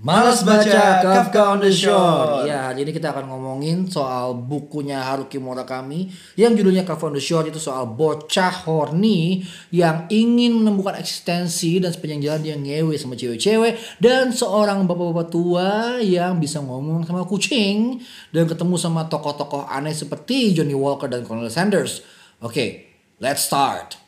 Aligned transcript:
Malas 0.00 0.40
baca 0.40 1.04
Kafka 1.04 1.52
on 1.52 1.60
the 1.60 1.68
Shore. 1.68 2.48
Ya, 2.48 2.72
hari 2.72 2.88
ini 2.88 2.96
kita 2.96 3.12
akan 3.12 3.28
ngomongin 3.28 3.84
soal 3.92 4.32
bukunya 4.32 5.04
Haruki 5.04 5.36
Murakami 5.36 6.08
yang 6.32 6.56
judulnya 6.56 6.88
Kafka 6.88 7.12
on 7.12 7.14
the 7.14 7.20
Shore 7.20 7.52
itu 7.52 7.60
soal 7.60 7.84
bocah 7.92 8.64
horny 8.64 9.44
yang 9.68 10.08
ingin 10.08 10.64
menemukan 10.64 10.96
eksistensi 10.96 11.76
dan 11.76 11.92
sepanjang 11.92 12.24
jalan 12.24 12.40
dia 12.40 12.56
ngewe 12.56 12.96
sama 12.96 13.20
cewek-cewek 13.20 14.00
dan 14.00 14.32
seorang 14.32 14.88
bapak-bapak 14.88 15.28
tua 15.28 16.00
yang 16.00 16.40
bisa 16.40 16.64
ngomong 16.64 17.04
sama 17.04 17.28
kucing 17.28 18.00
dan 18.32 18.48
ketemu 18.48 18.80
sama 18.80 19.04
tokoh-tokoh 19.12 19.68
aneh 19.68 19.92
seperti 19.92 20.56
Johnny 20.56 20.72
Walker 20.74 21.06
dan 21.06 21.28
Colonel 21.28 21.52
Sanders. 21.52 22.00
Oke, 22.40 22.88
let's 23.20 23.44
start. 23.44 24.00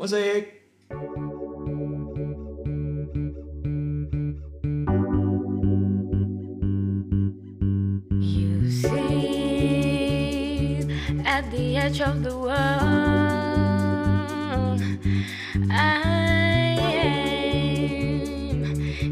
Musik. 0.00 0.64
Edge 11.80 12.00
of 12.02 12.22
the 12.22 12.36
world, 12.36 12.50
I 15.70 16.76
am 16.78 18.22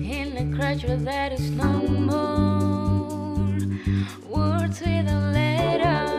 in 0.05 0.37
a 0.37 0.45
creature 0.55 0.97
that 0.97 1.33
is 1.33 1.51
no 1.51 1.73
more. 2.11 3.49
Words 4.29 4.81
without 4.81 5.33
letters, 5.33 6.18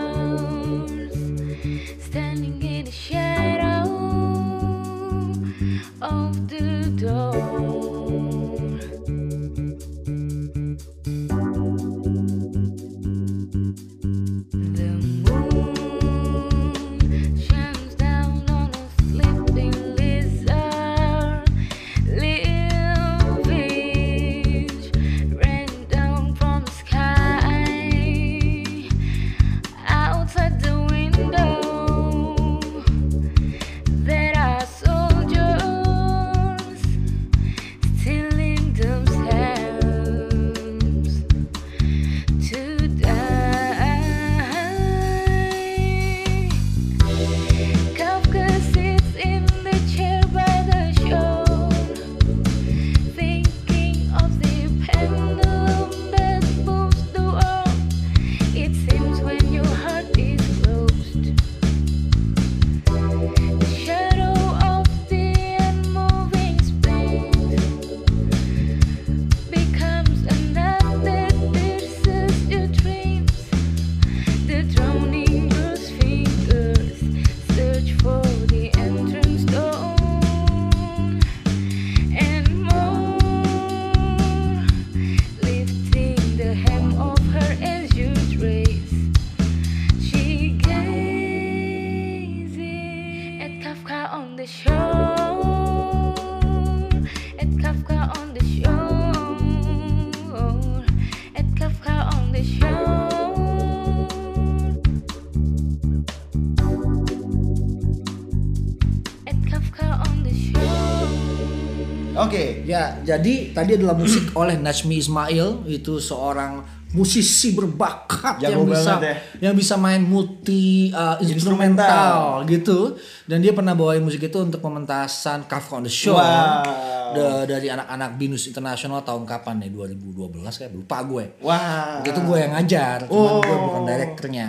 Oke. 112.22 112.44
Ya, 112.64 113.00
jadi 113.00 113.34
tadi 113.50 113.72
adalah 113.76 113.94
musik 113.94 114.32
oleh 114.34 114.56
Najmi 114.56 114.96
Ismail, 114.98 115.48
itu 115.66 115.98
seorang 115.98 116.62
musisi 116.90 117.54
berbakat 117.54 118.42
yang 118.42 118.58
Jago 118.58 118.66
bisa 118.66 118.98
banget 118.98 119.16
yang 119.38 119.54
bisa 119.54 119.78
main 119.78 120.02
multi 120.02 120.90
uh, 120.90 121.22
instrumental 121.22 122.42
gitu. 122.46 122.98
Dan 123.24 123.40
dia 123.40 123.52
pernah 123.52 123.72
bawain 123.72 124.02
musik 124.02 124.24
itu 124.24 124.38
untuk 124.38 124.58
pementasan 124.60 125.46
Kafka 125.46 125.76
on 125.76 125.86
the 125.86 125.92
Shore 125.92 126.18
Wow. 126.18 127.14
da- 127.14 127.46
dari 127.46 127.70
anak-anak 127.70 128.10
Binus 128.16 128.46
Internasional 128.46 129.02
tahun 129.02 129.24
kapan 129.24 129.62
nih? 129.62 129.70
2012 129.70 130.10
kayak 130.58 130.72
lupa 130.72 130.98
gue. 131.04 131.26
Wah. 131.40 132.02
Waktu 132.02 132.10
itu 132.10 132.22
gue 132.24 132.38
yang 132.40 132.52
ngajar, 132.54 132.98
cuman 133.06 133.34
gue 133.40 133.50
Oh. 133.52 133.62
bukan 133.64 133.82
direkturnya. 133.86 134.48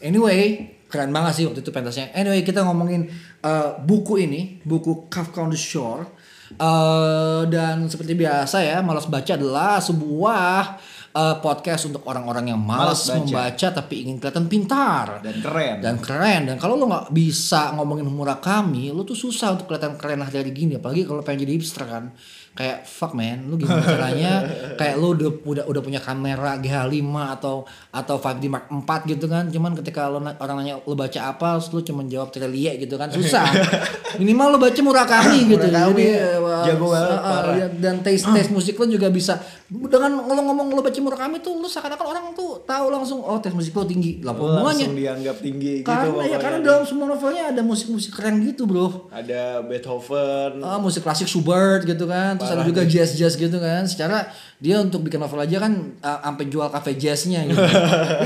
Anyway, 0.00 0.40
keren 0.86 1.12
banget 1.12 1.32
sih 1.34 1.44
waktu 1.44 1.60
itu 1.60 1.70
pentasnya. 1.70 2.10
Anyway, 2.12 2.42
kita 2.42 2.62
ngomongin 2.62 3.06
uh, 3.40 3.78
buku 3.78 4.18
ini, 4.18 4.58
buku 4.62 5.06
Kafka 5.06 5.38
on 5.40 5.50
the 5.50 5.60
Shore. 5.60 6.18
Uh, 6.58 7.46
dan 7.46 7.86
seperti 7.86 8.18
biasa 8.18 8.64
ya, 8.64 8.82
Malas 8.82 9.06
Baca 9.06 9.38
adalah 9.38 9.78
sebuah 9.78 10.82
uh, 11.12 11.36
podcast 11.38 11.86
untuk 11.86 12.02
orang-orang 12.04 12.50
yang 12.50 12.60
malas, 12.60 13.06
Malas 13.06 13.06
baca. 13.06 13.14
membaca 13.18 13.66
tapi 13.72 13.94
ingin 14.02 14.16
kelihatan 14.18 14.46
pintar. 14.46 15.06
Dan 15.20 15.36
keren. 15.40 15.74
dan 15.82 15.96
keren. 15.98 16.40
Dan 16.50 16.56
kalau 16.56 16.74
lo 16.74 16.86
nggak 16.86 17.10
bisa 17.10 17.74
ngomongin 17.74 18.06
Murakami 18.06 18.90
lo 18.90 19.02
tuh 19.02 19.14
susah 19.14 19.54
untuk 19.54 19.66
kelihatan 19.66 19.96
keren 19.96 20.20
lah 20.20 20.30
dari 20.30 20.50
gini. 20.50 20.76
Apalagi 20.76 21.04
kalau 21.04 21.20
pengen 21.20 21.44
jadi 21.44 21.52
hipster 21.56 21.84
kan. 21.84 22.12
Kayak 22.50 22.82
fuck 22.82 23.14
man 23.14 23.46
lu 23.46 23.54
gimana 23.54 23.78
caranya? 23.94 24.42
Kayak 24.74 24.98
lo 24.98 25.14
udah 25.14 25.30
udah 25.40 25.64
udah 25.70 25.80
punya 25.80 26.02
kamera 26.02 26.58
GH5 26.58 26.98
atau 27.38 27.62
atau 27.94 28.16
5D 28.18 28.44
Mark 28.50 28.66
4 28.66 29.06
gitu 29.06 29.26
kan. 29.26 29.46
Cuman 29.46 29.72
ketika 29.78 30.10
lo 30.10 30.18
na- 30.18 30.34
orang 30.34 30.62
nanya 30.62 30.82
lo 30.82 30.94
baca 30.94 31.20
apa? 31.30 31.56
Terus 31.56 31.70
lo 31.70 31.80
cuma 31.80 32.02
jawab 32.04 32.34
Trelie 32.34 32.74
gitu 32.76 32.98
kan. 32.98 33.06
Susah. 33.08 33.46
Minimal 34.20 34.54
lo 34.54 34.58
baca 34.58 34.80
Murakami 34.82 35.46
gitu. 35.46 35.62
Murakami, 35.62 36.02
jadi 36.02 36.36
uh, 36.36 36.64
jago 36.66 36.86
banget, 36.90 37.08
uh, 37.08 37.22
uh, 37.22 37.42
ya, 37.54 37.66
dan 37.70 37.94
taste 38.02 38.26
taste 38.26 38.50
musik 38.50 38.74
lo 38.74 38.84
juga 38.84 39.06
bisa. 39.08 39.38
Dengan 39.70 40.18
lo 40.18 40.34
ngomong 40.34 40.74
lo 40.74 40.82
baca 40.82 40.99
Murakami 41.00 41.40
tuh 41.40 41.56
lo 41.56 41.66
seakan-akan 41.66 42.06
orang 42.06 42.24
tuh 42.36 42.62
tahu 42.68 42.86
langsung 42.92 43.24
oh 43.24 43.40
taste 43.40 43.56
musik 43.56 43.72
lo 43.72 43.88
tinggi. 43.88 44.20
Lah 44.20 44.36
hubungannya 44.36 44.86
langsung 44.86 44.96
dianggap 44.96 45.36
tinggi 45.40 45.72
gitu 45.80 45.88
karena 45.88 46.24
ya 46.28 46.38
karena 46.38 46.58
dalam 46.60 46.84
semua 46.84 47.06
novelnya 47.08 47.50
ada 47.50 47.62
musik-musik 47.64 48.12
keren 48.12 48.38
gitu 48.44 48.68
bro. 48.68 49.08
Ada 49.08 49.64
Beethoven. 49.64 50.60
Ah, 50.60 50.78
musik 50.78 51.02
klasik 51.02 51.26
Schubert 51.26 51.88
gitu 51.88 52.04
kan 52.04 52.36
terus 52.36 52.52
ada 52.52 52.62
juga 52.62 52.84
nih. 52.84 52.90
jazz-jazz 52.92 53.34
gitu 53.34 53.58
kan. 53.58 53.88
Secara 53.88 54.28
dia 54.60 54.76
untuk 54.78 55.00
bikin 55.08 55.18
novel 55.18 55.40
aja 55.40 55.56
kan 55.56 55.72
ah, 56.04 56.20
sampai 56.28 56.44
jual 56.52 56.68
cafe 56.68 56.94
jazznya 57.00 57.48
gitu. 57.48 57.58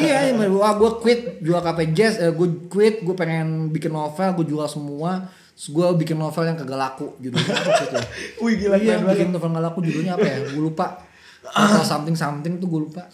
Iya 0.04 0.34
iya, 0.34 0.46
wah 0.50 0.74
gue 0.74 0.90
quit 0.98 1.40
jual 1.40 1.62
cafe 1.62 1.94
jazz 1.94 2.18
eh, 2.18 2.34
gue 2.34 2.66
quit 2.66 3.06
gue 3.06 3.14
pengen 3.14 3.70
bikin 3.70 3.94
novel 3.94 4.34
gue 4.42 4.46
jual 4.50 4.66
semua. 4.66 5.30
Terus 5.54 5.70
gue 5.70 5.86
bikin 6.02 6.18
novel 6.18 6.50
yang 6.50 6.58
kagak 6.58 6.74
laku 6.74 7.14
judulnya 7.22 7.54
apa 7.54 7.70
gitu 7.86 7.96
Wih 8.42 8.54
gila 8.58 8.74
iya 8.74 8.98
bikin 8.98 9.30
novel 9.30 9.54
gak 9.54 9.64
laku 9.70 9.78
judulnya 9.86 10.18
apa 10.18 10.26
ya? 10.26 10.36
Gue 10.50 10.62
lupa 10.66 10.98
atau 11.52 11.82
something 11.84 12.16
something 12.16 12.56
tuh 12.56 12.68
gue 12.68 12.80
lupa. 12.88 13.04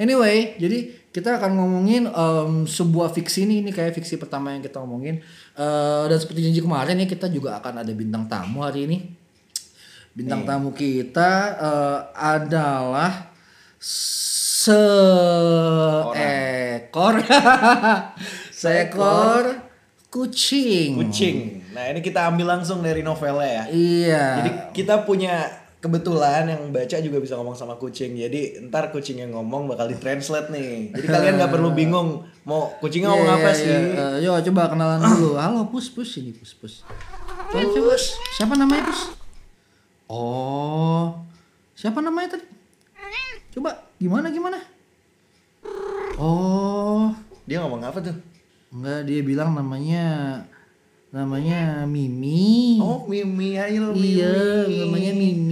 Anyway 0.00 0.56
jadi 0.60 1.00
kita 1.10 1.42
akan 1.42 1.58
ngomongin 1.58 2.06
em, 2.06 2.52
sebuah 2.64 3.10
fiksi 3.10 3.44
ini 3.44 3.66
ini 3.66 3.70
kayak 3.74 3.98
fiksi 3.98 4.16
pertama 4.16 4.54
yang 4.54 4.62
kita 4.62 4.78
ngomongin 4.78 5.20
Eh, 5.60 6.04
dan 6.08 6.16
seperti 6.16 6.48
janji 6.48 6.64
kemarin 6.64 6.96
ya 7.04 7.06
kita 7.10 7.28
juga 7.28 7.60
akan 7.60 7.84
ada 7.84 7.92
bintang 7.92 8.24
tamu 8.24 8.64
hari 8.64 8.88
ini. 8.88 9.12
Bintang 10.16 10.48
tamu 10.48 10.72
kita 10.72 11.30
eh, 11.60 12.00
adalah 12.16 13.28
seekor. 13.76 14.80
Seekor 18.60 19.68
kucing. 20.08 20.96
Kucing. 20.96 21.36
Nah 21.76 21.92
ini 21.92 22.00
kita 22.00 22.28
ambil 22.32 22.56
langsung 22.56 22.80
dari 22.80 23.04
novelnya 23.04 23.64
ya. 23.64 23.64
iya. 23.72 24.26
Jadi 24.40 24.50
kita 24.80 25.04
punya 25.04 25.59
kebetulan 25.80 26.44
yang 26.46 26.62
baca 26.68 26.96
juga 27.00 27.18
bisa 27.18 27.34
ngomong 27.34 27.56
sama 27.56 27.74
kucing. 27.74 28.12
Jadi 28.14 28.68
ntar 28.68 28.92
kucing 28.92 29.18
yang 29.18 29.32
ngomong 29.32 29.64
bakal 29.66 29.88
ditranslate 29.88 30.52
nih. 30.52 30.92
Jadi 30.92 31.06
kalian 31.08 31.34
nggak 31.40 31.52
perlu 31.52 31.72
bingung 31.72 32.08
mau 32.44 32.68
kucingnya 32.78 33.08
ngomong 33.08 33.26
Iya, 33.26 33.36
apa 33.36 33.50
iya, 33.50 33.56
sih. 33.56 33.66
iya. 33.66 34.04
Eh, 34.12 34.14
yuk 34.22 34.36
coba 34.52 34.62
kenalan 34.68 35.00
dulu. 35.00 35.30
Halo 35.34 35.60
Pus 35.68 35.88
Pus 35.88 36.20
ini 36.20 36.36
Pus 36.36 36.52
Pus. 36.52 36.74
Coba, 37.50 37.64
coba. 37.64 37.94
Siapa 38.36 38.54
namanya 38.54 38.82
Pus? 38.86 39.00
Oh. 40.06 41.16
Siapa 41.72 41.98
namanya 41.98 42.36
tadi? 42.36 42.44
Coba 43.50 43.72
gimana 43.96 44.28
gimana? 44.28 44.60
Oh, 46.20 47.08
Dia 47.48 47.64
ngomong 47.64 47.80
apa 47.82 47.98
tuh? 47.98 48.14
enggak 48.70 49.02
dia 49.02 49.18
bilang 49.26 49.50
namanya 49.50 50.04
namanya 51.10 51.82
Mimi. 51.90 52.78
Oh, 52.78 53.02
Mimi, 53.10 53.58
ayo 53.58 53.90
Mimi. 53.90 54.22
Iya, 54.22 54.30
namanya 54.86 55.10
Mimi. 55.10 55.49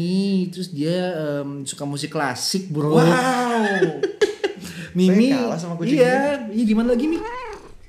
Terus 0.50 0.68
dia 0.72 1.14
em, 1.14 1.62
suka 1.64 1.84
musik 1.84 2.12
klasik, 2.12 2.68
Bro. 2.72 2.98
Wow. 2.98 3.04
Mimi. 4.98 5.30
Kalah 5.30 5.58
sama 5.60 5.78
kucing 5.78 6.00
iya, 6.00 6.48
iya 6.50 6.64
gimana 6.64 6.96
lagi, 6.96 7.06
Mi? 7.06 7.18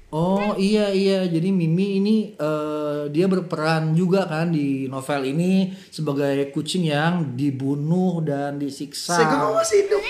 Oh, 0.10 0.58
iya 0.58 0.90
iya. 0.90 1.26
Jadi 1.26 1.50
Mimi 1.54 2.02
ini 2.02 2.16
eh, 2.34 3.10
dia 3.10 3.26
berperan 3.30 3.94
juga 3.94 4.26
kan 4.26 4.50
di 4.54 4.90
novel 4.90 5.22
ini 5.30 5.74
sebagai 5.90 6.50
kucing 6.54 6.90
yang 6.90 7.38
dibunuh 7.38 8.22
dan 8.26 8.58
disiksa. 8.58 9.18
Saya 9.18 9.54
masih 9.54 9.86
hidup. 9.86 10.02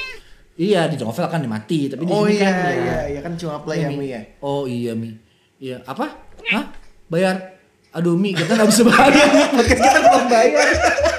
Iya, 0.60 0.92
di 0.92 1.00
novel 1.00 1.24
kan 1.32 1.40
mati, 1.48 1.88
tapi 1.88 2.04
di 2.04 2.12
Oh 2.12 2.28
sini 2.28 2.36
iya, 2.36 2.52
kan 2.52 2.76
iya, 2.76 2.98
iya 3.16 3.20
kan 3.24 3.32
cuma 3.40 3.64
play 3.64 3.80
ya, 3.80 3.88
Mi 3.96 4.12
ya. 4.12 4.22
Oh 4.44 4.68
iya 4.68 4.92
Mi. 4.92 5.16
Iya 5.56 5.80
apa? 5.88 6.20
Hah? 6.52 6.76
Bayar? 7.08 7.56
Aduh 7.96 8.20
Mi, 8.20 8.36
kita 8.36 8.60
nggak 8.60 8.68
bisa 8.68 8.84
bayar. 8.84 9.28
Podcast 9.56 9.80
kita 9.80 10.00
belum 10.04 10.26
bayar. 10.28 10.68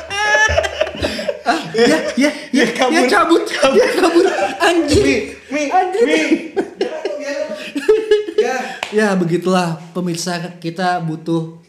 ya, 1.74 1.98
ya, 2.16 2.30
ya, 2.50 2.66
kabur. 2.72 2.94
ya 2.94 3.02
cabut, 3.06 3.44
ya 3.50 3.86
kabur, 3.98 4.26
anjing, 4.58 5.04
Mi, 5.04 5.14
Mi, 5.50 5.62
anjing. 5.70 6.06
Mi. 6.06 6.20
Ya. 8.40 8.56
Ya 8.88 9.08
begitulah 9.12 9.76
pemirsa 9.92 10.56
kita 10.64 10.96
butuh 11.04 11.60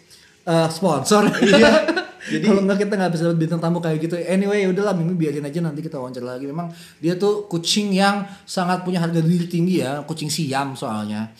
eh, 0.48 0.70
sponsor. 0.72 1.28
Iya. 1.44 1.72
Jadi 2.22 2.46
kalau 2.48 2.62
nggak 2.62 2.80
kita 2.86 2.94
nggak 2.96 3.12
bisa 3.18 3.24
dapat 3.28 3.40
bintang 3.42 3.60
tamu 3.60 3.82
kayak 3.82 3.98
gitu. 3.98 4.16
Anyway, 4.16 4.70
udahlah 4.70 4.94
Mimi 4.94 5.18
biarin 5.18 5.42
aja 5.42 5.58
nanti 5.58 5.82
kita 5.82 5.98
wawancara 5.98 6.38
lagi. 6.38 6.46
Memang 6.46 6.70
dia 7.02 7.18
tuh 7.18 7.50
kucing 7.50 7.92
yang 7.92 8.24
sangat 8.46 8.86
punya 8.86 9.02
harga 9.02 9.20
diri 9.20 9.50
tinggi 9.50 9.82
ya, 9.82 10.06
kucing 10.06 10.30
siam 10.30 10.78
soalnya. 10.78 11.34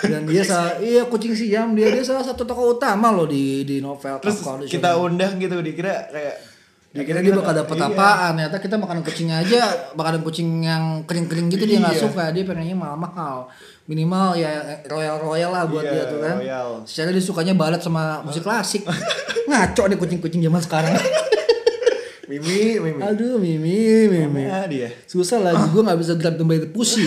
Dan 0.00 0.30
dia 0.30 0.46
salah, 0.46 0.78
iya 0.84 1.10
kucing 1.10 1.34
siam 1.34 1.74
dia 1.74 1.90
dia 1.90 2.06
salah 2.06 2.22
satu 2.22 2.46
tokoh 2.46 2.78
utama 2.78 3.10
loh 3.10 3.26
di 3.26 3.66
di 3.66 3.82
novel 3.82 4.22
Terus 4.22 4.40
kita 4.70 4.94
undang 4.96 5.42
gitu 5.42 5.58
dikira 5.58 6.06
kayak 6.06 6.34
Dikira 6.88 7.20
dia 7.20 7.30
bakal 7.30 7.52
dapet 7.54 7.76
Iya. 7.76 7.86
apaan 7.86 8.32
Ternyata 8.34 8.56
kita 8.58 8.76
makanan 8.76 9.02
kucing 9.02 9.28
aja 9.28 9.60
Makanan 9.92 10.20
kucing 10.22 10.48
yang 10.60 11.04
kering-kering 11.04 11.46
gitu 11.48 11.64
dia 11.64 11.78
nggak 11.78 11.94
Iya. 11.94 12.02
suka 12.02 12.24
Dia 12.32 12.42
pengennya 12.42 12.72
mahal-mahal 12.74 13.44
Minimal 13.84 14.34
ya 14.34 14.52
royal-royal 14.84 15.50
lah 15.50 15.64
buat 15.64 15.80
Iya, 15.80 15.92
dia 15.94 16.02
tuh 16.06 16.18
kan 16.18 16.36
royal. 16.38 16.68
Secara 16.84 17.08
dia 17.10 17.20
sukanya 17.20 17.52
balet 17.52 17.78
sama 17.78 18.20
musik 18.22 18.40
klasik 18.40 18.88
Ngaco 19.48 19.82
deh 19.84 19.96
kucing-kucing 19.96 20.40
zaman 20.40 20.60
sekarang 20.60 20.96
Mimi, 22.24 22.76
Mimi. 22.78 23.00
Aduh 23.00 23.36
Mimi 23.36 24.08
Mimi 24.08 24.44
Mana 24.44 24.64
dia? 24.64 24.88
Susah 25.04 25.40
lagi 25.40 25.64
gue 25.66 25.82
gak 25.82 25.96
bisa 25.96 26.12
grab 26.14 26.36
by 26.38 26.56
the 26.58 26.68
pussy 26.68 27.04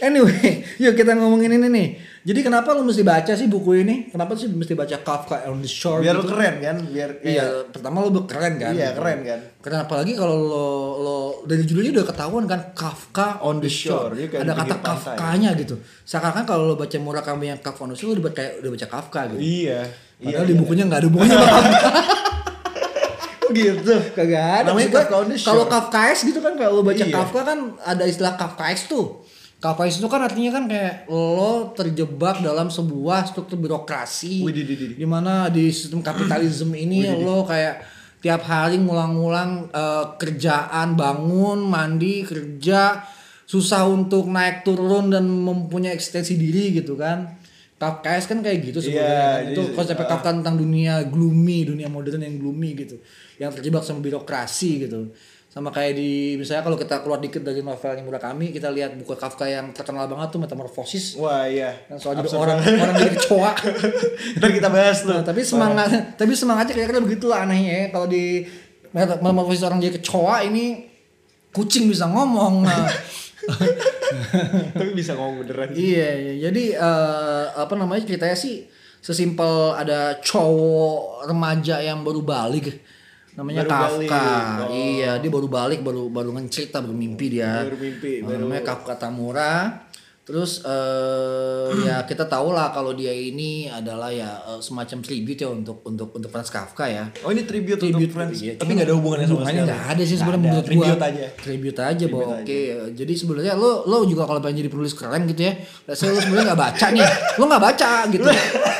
Anyway 0.00 0.64
Yuk 0.76 0.92
kita 0.92 1.12
ngomongin 1.14 1.52
ini 1.54 1.68
nih 1.68 1.88
Jadi 2.24 2.40
kenapa 2.40 2.72
lu 2.72 2.80
mesti 2.82 3.04
baca 3.04 3.28
sih 3.30 3.44
buku 3.44 3.84
ini? 3.84 4.08
Kenapa 4.08 4.32
sih 4.32 4.48
mesti 4.48 4.72
baca 4.72 4.96
Kafka 4.98 5.44
on 5.44 5.60
the 5.60 5.68
Shore 5.68 6.00
Biar 6.00 6.16
gitu? 6.16 6.24
keren 6.26 6.56
kan, 6.56 6.76
biar 6.82 7.10
kayak- 7.14 7.28
Iya, 7.30 7.44
pertama 7.68 8.00
lo 8.00 8.08
keren 8.24 8.56
kan? 8.56 8.72
Iya, 8.72 8.96
keren 8.96 9.18
kan. 9.22 9.40
Karena 9.60 9.84
apalagi 9.84 10.12
kalau 10.14 10.32
lo, 10.34 10.66
lo 10.96 11.16
dari 11.44 11.62
judulnya 11.62 11.92
udah 11.92 12.06
ketahuan 12.06 12.44
kan 12.44 12.72
Kafka 12.72 13.38
on 13.38 13.60
the 13.60 13.68
shore. 13.68 14.08
Dia 14.14 14.26
kayak 14.26 14.40
Ada 14.42 14.52
kata. 14.56 14.76
Kafkanya 14.80 15.52
gitu. 15.54 15.76
Seakan-akan 16.02 16.44
kalau 16.44 16.64
lo 16.64 16.74
baca 16.74 16.96
Murakami 16.96 17.44
yang 17.46 17.60
Kafka 17.60 17.84
on 17.84 17.92
the 17.92 17.98
shore 17.98 18.16
udah 18.16 18.24
baca 18.24 18.34
kayak 18.34 18.52
udah 18.58 18.70
baca 18.72 18.86
Kafka 18.88 19.20
gitu. 19.28 19.40
Iya. 19.40 19.80
Iya. 20.16 20.26
Padahal 20.32 20.46
di 20.46 20.56
bukunya 20.56 20.82
nggak 20.82 20.98
ada 20.98 21.06
hubungannya 21.06 21.36
sama 21.36 21.48
Kafka. 21.60 21.88
gitu. 23.54 23.94
Kagak 24.12 24.46
ada. 24.58 24.66
Namanya 24.66 24.88
Kafka 24.96 25.14
on 25.14 25.28
the 25.28 25.36
Shore. 25.36 25.48
Kalau 25.50 25.64
Kafkaes 25.68 26.18
gitu 26.24 26.40
kan 26.40 26.56
kalau 26.56 26.80
baca 26.80 26.96
Iya. 26.98 27.12
Kafka 27.12 27.40
kan 27.44 27.58
ada 27.78 28.02
istilah 28.02 28.32
Kafkaes 28.34 28.88
tuh. 28.88 29.20
Kafkaes 29.64 29.96
itu 29.96 30.04
kan 30.12 30.20
artinya 30.20 30.60
kan 30.60 30.64
kayak 30.68 31.08
lo 31.08 31.72
terjebak 31.72 32.44
dalam 32.44 32.68
sebuah 32.68 33.32
struktur 33.32 33.56
birokrasi. 33.56 34.44
Di 34.92 35.08
mana 35.08 35.48
di 35.48 35.72
sistem 35.72 36.04
kapitalisme 36.04 36.76
ini 36.84 37.08
lo 37.24 37.48
kayak 37.48 37.80
tiap 38.20 38.44
hari 38.44 38.76
ngulang-ngulang 38.76 39.72
eh, 39.72 40.04
kerjaan 40.20 41.00
bangun 41.00 41.64
mandi 41.64 42.28
kerja 42.28 43.08
susah 43.48 43.88
untuk 43.88 44.28
naik 44.28 44.68
turun 44.68 45.08
dan 45.08 45.24
mempunyai 45.24 45.96
eksistensi 45.96 46.36
diri 46.36 46.76
gitu 46.76 47.00
kan. 47.00 47.40
Kafkaes 47.80 48.28
kan 48.28 48.44
kayak 48.44 48.68
gitu 48.68 48.84
sebenarnya 48.84 49.16
Iya, 49.16 49.28
kan. 49.32 49.52
itu 49.56 49.62
konsep 49.72 49.96
Kafka 49.96 50.30
tentang 50.40 50.60
dunia 50.60 51.08
gloomy 51.08 51.64
dunia 51.64 51.88
modern 51.88 52.20
yang 52.20 52.36
gloomy 52.36 52.76
gitu. 52.76 53.00
Yang 53.40 53.64
terjebak 53.64 53.80
sama 53.80 54.04
birokrasi 54.04 54.84
gitu 54.84 55.08
sama 55.54 55.70
kayak 55.70 55.94
di 55.94 56.34
misalnya 56.34 56.66
kalau 56.66 56.74
kita 56.74 56.98
keluar 57.06 57.22
dikit 57.22 57.46
dari 57.46 57.62
novelnya 57.62 58.02
Murakami 58.02 58.50
kita 58.50 58.74
lihat 58.74 58.98
buku 58.98 59.14
Kafka 59.14 59.46
yang 59.46 59.70
terkenal 59.70 60.10
banget 60.10 60.34
tuh 60.34 60.42
Metamorphosis 60.42 61.14
Wah, 61.14 61.46
iya. 61.46 61.78
yang 61.86 61.94
soal 62.02 62.18
jadi 62.18 62.26
orang 62.34 62.58
orang 62.58 62.94
jadi 62.98 63.10
kecoa 63.14 63.50
Ntar 64.42 64.50
kita 64.50 64.66
bahas 64.66 65.06
tuh. 65.06 65.14
Nah, 65.14 65.22
tapi 65.22 65.46
semangat 65.46 66.18
tapi 66.18 66.34
semangatnya 66.34 66.74
kira-kira 66.74 66.98
begitu 66.98 67.30
lah 67.30 67.46
anehnya 67.46 67.70
ya. 67.70 67.86
Kalau 67.94 68.10
di 68.10 68.42
metamorfosis 68.90 69.62
orang 69.62 69.78
jadi 69.78 69.94
kecoa 70.02 70.42
ini 70.42 70.90
kucing 71.54 71.86
bisa 71.86 72.10
ngomong. 72.10 72.66
Nah, 72.66 72.90
Tapi 74.74 74.90
bisa 74.90 75.14
ngomong 75.14 75.46
beneran. 75.46 75.70
iya, 75.78 76.18
iya. 76.18 76.50
Jadi 76.50 76.74
eh, 76.74 77.44
apa 77.54 77.78
namanya 77.78 78.02
ceritanya 78.02 78.34
sih 78.34 78.66
sesimpel 78.98 79.70
ada 79.78 80.18
cowok 80.18 81.30
remaja 81.30 81.78
yang 81.78 82.02
baru 82.02 82.26
balik 82.26 82.74
namanya 83.34 83.66
Baru 83.66 83.70
Kafka. 83.70 83.90
balik. 83.90 84.10
Oh. 84.64 84.70
Iya, 84.70 85.10
dia 85.18 85.30
baru 85.30 85.48
balik 85.50 85.80
baru 85.82 86.02
baru 86.08 86.30
ngecerita 86.34 86.78
baru 86.78 86.94
mimpi 86.94 87.26
dia. 87.30 87.66
Baru 87.66 87.76
mimpi, 87.76 88.22
baru- 88.22 88.46
namanya 88.46 88.62
Kafka 88.64 88.94
Tamura. 88.96 89.83
Terus 90.24 90.64
eh 90.64 91.68
ya 91.84 92.00
kita 92.08 92.24
tahu 92.24 92.56
lah 92.56 92.72
kalau 92.72 92.96
dia 92.96 93.12
ini 93.12 93.68
adalah 93.68 94.08
ya 94.08 94.40
eh, 94.56 94.60
semacam 94.64 95.04
tribute 95.04 95.44
ya 95.44 95.52
untuk 95.52 95.84
untuk 95.84 96.16
untuk 96.16 96.32
Franz 96.32 96.48
Kafka 96.48 96.88
ya. 96.88 97.12
Oh, 97.20 97.28
ini 97.28 97.44
tribute, 97.44 97.76
Tribute, 97.76 98.08
untuk 98.08 98.16
Friends. 98.16 98.40
iya, 98.40 98.56
Tapi 98.56 98.72
nggak 98.72 98.88
ada 98.88 98.96
hubungannya 98.96 99.28
sama 99.28 99.44
sekali. 99.44 99.68
nggak 99.68 99.84
ada 99.84 100.02
sih 100.08 100.16
sebenarnya 100.16 100.40
menurut 100.40 100.64
gua. 100.64 100.72
Tribute 100.72 101.04
aja. 101.04 101.24
Tribute 101.36 101.80
aja 101.84 102.04
bahwa 102.08 102.24
Tribute 102.40 102.40
oke. 102.40 102.60
Jadi 102.96 103.12
sebenarnya 103.20 103.52
lo 103.52 103.70
lo 103.84 103.98
juga 104.08 104.22
kalau 104.24 104.40
pengen 104.40 104.64
jadi 104.64 104.70
penulis 104.72 104.94
keren 104.96 105.22
gitu 105.28 105.42
ya. 105.44 105.52
Let's 105.84 106.00
say 106.00 106.08
lo 106.08 106.16
sebenarnya 106.16 106.46
nggak 106.56 106.62
baca 106.72 106.86
nih. 106.88 107.04
Lo 107.36 107.44
nggak 107.44 107.64
baca 107.68 107.90
gitu. 108.08 108.24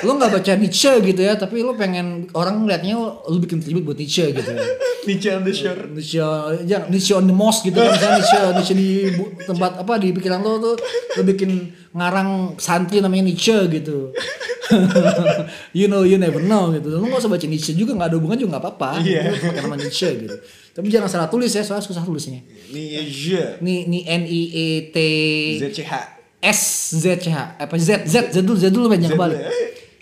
lo 0.08 0.10
nggak 0.16 0.32
baca 0.40 0.50
Nietzsche 0.56 0.92
gitu 1.04 1.20
ya. 1.20 1.32
Tapi 1.36 1.56
lo 1.60 1.76
pengen 1.76 2.24
orang 2.32 2.64
ngeliatnya 2.64 2.96
lo, 2.96 3.36
bikin 3.36 3.60
tribute 3.60 3.84
buat 3.84 4.00
Nietzsche 4.00 4.32
gitu. 4.32 4.48
Nietzsche 5.04 5.28
on 5.36 5.44
the 5.44 5.52
shore. 5.52 5.82
Nietzsche, 5.92 6.24
jangan 6.64 6.88
Nietzsche 6.88 7.12
on 7.12 7.28
the 7.28 7.36
mosque 7.36 7.68
gitu 7.68 7.76
kan. 7.76 7.92
Misalnya 7.92 8.16
Nietzsche, 8.16 8.40
Nietzsche 8.56 8.74
di 8.80 8.88
tempat 9.44 9.84
apa 9.84 10.00
di 10.00 10.08
pikiran 10.16 10.40
lo 10.40 10.56
tuh 10.56 10.74
lo 10.80 11.22
bikin 11.34 11.74
ngarang 11.92 12.54
santri 12.56 13.02
namanya 13.02 13.28
Nietzsche 13.28 13.58
gitu. 13.68 14.14
you 15.78 15.86
know 15.90 16.06
you 16.06 16.16
never 16.16 16.40
know 16.40 16.72
gitu. 16.72 16.88
Lo 16.88 17.04
gak 17.04 17.20
usah 17.20 17.30
baca 17.30 17.46
Nietzsche 17.46 17.76
juga 17.76 17.92
nggak 17.92 18.08
ada 18.14 18.16
hubungan 18.16 18.38
juga 18.38 18.56
nggak 18.56 18.64
apa-apa. 18.64 18.90
Iya. 19.04 19.28
Lo 19.28 19.36
pakai 19.36 19.62
nama 19.66 19.76
Nietzsche 19.76 20.08
gitu. 20.24 20.36
Tapi 20.74 20.86
jangan 20.90 21.08
salah 21.10 21.28
tulis 21.28 21.52
ya 21.52 21.62
soalnya 21.62 21.84
susah 21.84 22.02
tulisnya. 22.02 22.40
Nietzsche. 22.72 23.60
Nih 23.60 23.86
nih 23.90 24.02
N 24.08 24.22
I 24.24 24.42
E 24.50 24.68
T 24.90 24.98
ZCH. 25.60 25.92
S 26.44 26.60
Z 27.00 27.24
C 27.24 27.32
H 27.32 27.56
apa 27.56 27.74
Z 27.80 28.04
Z 28.04 28.32
Z 28.32 28.36
dulu 28.44 28.58
Z 28.60 28.68
dulu 28.68 28.86
banyak 28.92 29.12
Z 29.12 29.16
balik. 29.16 29.40
dulu 29.40 29.48
ya. 29.48 29.52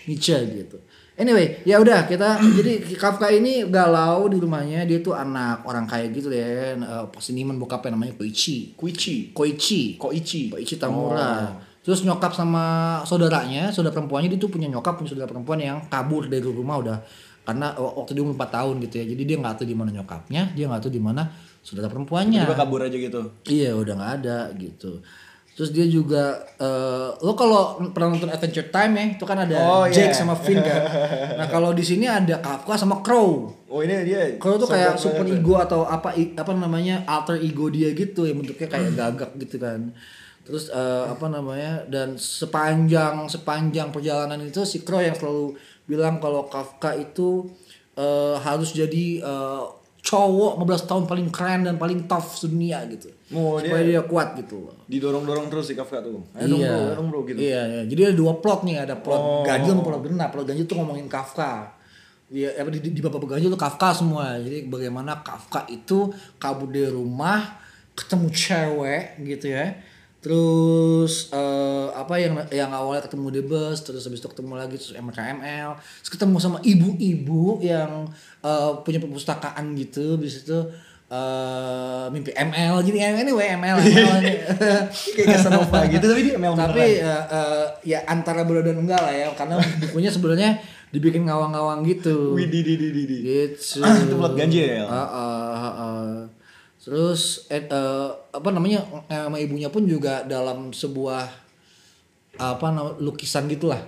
Nietzsche 0.07 0.35
gitu. 0.51 0.77
Anyway, 1.13 1.61
ya 1.61 1.77
udah 1.77 2.09
kita 2.09 2.41
jadi 2.41 2.81
Kafka 2.97 3.29
ini 3.29 3.69
galau 3.69 4.25
di 4.25 4.41
rumahnya 4.41 4.81
dia 4.89 4.97
tuh 4.97 5.13
anak 5.13 5.61
orang 5.61 5.85
kaya 5.85 6.09
gitu 6.09 6.25
deh. 6.33 6.73
Uh, 6.81 7.05
seniman 7.21 7.53
bokapnya 7.61 7.93
namanya 7.93 8.17
Koichi. 8.17 8.73
Kuichi. 8.73 9.29
Koichi. 9.29 10.01
Koichi. 10.01 10.49
Koichi 10.49 10.75
Tamura. 10.81 11.53
Terus 11.83 12.01
nyokap 12.07 12.31
sama 12.33 12.97
saudaranya, 13.03 13.69
saudara 13.75 13.91
perempuannya 13.91 14.31
dia 14.31 14.39
tuh 14.39 14.47
punya 14.47 14.71
nyokap 14.71 14.97
punya 14.97 15.13
saudara 15.13 15.27
perempuan 15.27 15.59
yang 15.59 15.83
kabur 15.91 16.31
dari 16.31 16.39
rumah 16.39 16.79
udah 16.79 16.97
karena 17.43 17.75
waktu 17.75 18.15
dia 18.15 18.23
umur 18.23 18.39
4 18.39 18.55
tahun 18.55 18.75
gitu 18.87 18.95
ya. 19.03 19.05
Jadi 19.11 19.23
dia 19.27 19.35
nggak 19.35 19.55
tahu 19.59 19.67
di 19.67 19.75
mana 19.75 19.91
nyokapnya, 19.91 20.55
dia 20.55 20.65
nggak 20.71 20.81
tahu 20.87 20.93
di 20.95 21.03
mana 21.03 21.27
saudara 21.59 21.91
perempuannya. 21.91 22.47
Tiba 22.47 22.55
kabur 22.55 22.87
aja 22.87 22.95
gitu. 22.95 23.21
Iya 23.51 23.75
udah 23.75 23.93
nggak 23.99 24.13
ada 24.23 24.37
gitu. 24.55 25.03
Terus 25.53 25.69
dia 25.69 25.85
juga 25.85 26.41
eh 26.57 27.09
lo 27.21 27.37
kalau 27.37 27.77
pernah 27.93 28.17
nonton 28.17 28.33
Adventure 28.33 28.73
Time 28.73 28.93
ya 28.97 29.03
itu 29.13 29.25
kan 29.25 29.37
ada 29.37 29.53
Oh, 29.61 29.85
Jake 29.85 30.09
iya. 30.09 30.17
sama 30.17 30.33
Finn 30.33 30.57
kan. 30.65 30.81
Nah 31.37 31.45
kalau 31.45 31.77
di 31.77 31.85
sini 31.85 32.09
ada 32.09 32.41
Kafka 32.41 32.73
sama 32.73 33.05
Crow. 33.05 33.53
Oh 33.69 33.79
ini 33.85 33.93
dia. 34.01 34.33
Crow 34.41 34.57
tuh 34.57 34.65
kayak 34.65 34.97
super 34.97 35.21
ego 35.29 35.61
atau 35.61 35.85
apa 35.85 36.17
apa 36.17 36.51
namanya 36.57 37.05
alter 37.05 37.37
ego 37.37 37.69
dia 37.69 37.93
gitu 37.93 38.25
yang 38.25 38.41
bentuknya 38.41 38.65
kayak 38.65 38.89
gagak 38.97 39.31
gitu 39.45 39.61
kan. 39.61 39.93
Terus 40.41 40.73
eh, 40.73 41.05
apa 41.05 41.29
namanya 41.29 41.85
dan 41.85 42.17
sepanjang 42.17 43.29
sepanjang 43.29 43.93
perjalanan 43.93 44.41
itu 44.41 44.65
si 44.65 44.81
Crow 44.81 45.05
yang 45.05 45.13
selalu 45.13 45.53
bilang 45.85 46.17
kalau 46.17 46.49
Kafka 46.49 46.97
itu 46.97 47.45
eh, 47.93 48.35
harus 48.41 48.73
jadi 48.73 49.21
eh, 49.21 49.63
cowok 50.03 50.59
15 50.59 50.83
tahun 50.89 51.03
paling 51.07 51.27
keren 51.31 51.63
dan 51.63 51.79
paling 51.79 52.03
tough 52.11 52.35
sedunia 52.35 52.83
gitu. 52.91 53.07
Oh, 53.31 53.55
supaya 53.55 53.87
dia 53.87 54.03
kuat 54.03 54.35
gitu 54.35 54.67
loh. 54.67 54.75
Didorong-dorong 54.91 55.47
terus 55.47 55.71
si 55.71 55.79
Kafka 55.79 56.03
tuh. 56.03 56.27
Ayo 56.35 56.51
dong 56.51 56.59
iya. 56.59 56.69
bro, 56.75 56.83
ayo 56.83 56.93
dong 56.99 57.07
bro 57.07 57.19
gitu. 57.23 57.39
Iya, 57.39 57.61
iya. 57.71 57.81
Jadi 57.87 58.01
ada 58.11 58.15
dua 58.19 58.33
plot 58.43 58.67
nih, 58.67 58.83
ada 58.83 58.99
plot 58.99 59.21
Oh. 59.23 59.43
ganjil 59.47 59.79
sama 59.79 59.83
plot 59.87 60.01
genap. 60.03 60.29
Plot 60.35 60.45
ganjil 60.51 60.65
tuh 60.67 60.75
ngomongin 60.77 61.07
Kafka. 61.07 61.79
di, 62.33 62.49
apa, 62.49 62.65
di, 62.73 62.81
di 62.81 62.97
Bapak 62.97 63.21
Begajo 63.21 63.45
itu 63.45 63.59
Kafka 63.59 63.93
semua. 63.93 64.35
Jadi 64.41 64.65
bagaimana 64.65 65.21
Kafka 65.21 65.69
itu 65.69 66.09
kabur 66.41 66.65
dari 66.67 66.89
rumah, 66.89 67.61
ketemu 67.93 68.27
cewek 68.33 69.21
gitu 69.21 69.53
ya. 69.53 69.69
Terus 70.23 71.27
eh, 71.35 71.87
apa 71.91 72.15
yang 72.15 72.39
yang 72.47 72.71
awalnya 72.71 73.03
ketemu 73.03 73.27
di 73.27 73.41
bus, 73.43 73.83
terus 73.83 74.07
habis 74.07 74.23
itu 74.23 74.29
ketemu 74.31 74.55
lagi 74.55 74.79
terus 74.79 74.95
MKML, 74.95 75.75
terus 75.99 76.11
ketemu 76.15 76.35
sama 76.39 76.63
ibu-ibu 76.63 77.59
yang 77.59 78.07
eh, 78.39 78.71
punya 78.87 79.03
perpustakaan 79.03 79.75
gitu, 79.75 80.15
habis 80.15 80.47
itu 80.47 80.57
eh, 81.11 82.05
mimpi 82.07 82.31
ML 82.31 82.79
jadi 82.87 83.19
anyway 83.19 83.51
ML, 83.59 83.77
ML. 83.83 84.17
Kayak 85.11 85.27
Casanova 85.35 85.79
gitu 85.91 86.05
tapi 86.07 86.21
dia 86.23 86.39
ML 86.39 86.55
tapi 86.55 87.03
eh, 87.03 87.23
eh, 87.27 87.65
ya 87.83 87.99
antara 88.07 88.47
bener 88.47 88.63
dan 88.63 88.79
enggak 88.79 89.03
lah 89.03 89.11
ya 89.11 89.27
karena 89.35 89.59
bukunya 89.83 90.07
sebenarnya 90.07 90.55
dibikin 90.93 91.25
ngawang-ngawang 91.25 91.81
gitu. 91.89 92.37
Wih, 92.37 92.45
di, 92.53 92.61
di, 92.61 92.77
di, 92.77 92.89
di, 92.93 93.17
gitu. 93.25 93.81
Ah, 93.81 93.97
itu 93.97 94.13
plot 94.13 94.37
ganjil. 94.37 94.77
Ya, 94.77 94.85
ah, 94.85 95.65
ah. 95.73 96.22
Terus 96.83 97.47
eh, 97.47 97.63
eh, 97.63 98.09
apa 98.11 98.49
namanya 98.51 98.83
eh, 99.07 99.23
sama 99.23 99.39
ibunya 99.39 99.71
pun 99.71 99.87
juga 99.87 100.27
dalam 100.27 100.75
sebuah 100.75 101.31
apa 102.37 102.67
namanya 102.69 102.99
lukisan 102.99 103.47
gitulah. 103.47 103.79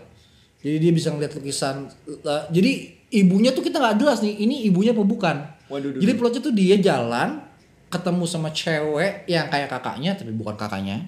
Jadi 0.63 0.77
dia 0.81 0.91
bisa 0.95 1.11
ngeliat 1.11 1.35
lukisan 1.35 1.91
eh, 2.07 2.43
jadi 2.49 2.71
ibunya 3.11 3.51
tuh 3.51 3.61
kita 3.61 3.83
nggak 3.83 3.99
jelas 3.99 4.23
nih 4.23 4.33
ini 4.47 4.63
ibunya 4.71 4.95
apa 4.95 5.03
bukan. 5.03 5.35
Waduh, 5.67 5.91
duh, 5.91 5.99
jadi 5.99 6.11
plotnya 6.15 6.41
tuh 6.41 6.55
dia 6.55 6.75
jalan 6.79 7.43
ketemu 7.91 8.23
sama 8.25 8.49
cewek 8.55 9.27
yang 9.27 9.51
kayak 9.51 9.69
kakaknya 9.69 10.15
tapi 10.15 10.31
bukan 10.31 10.55
kakaknya. 10.55 11.03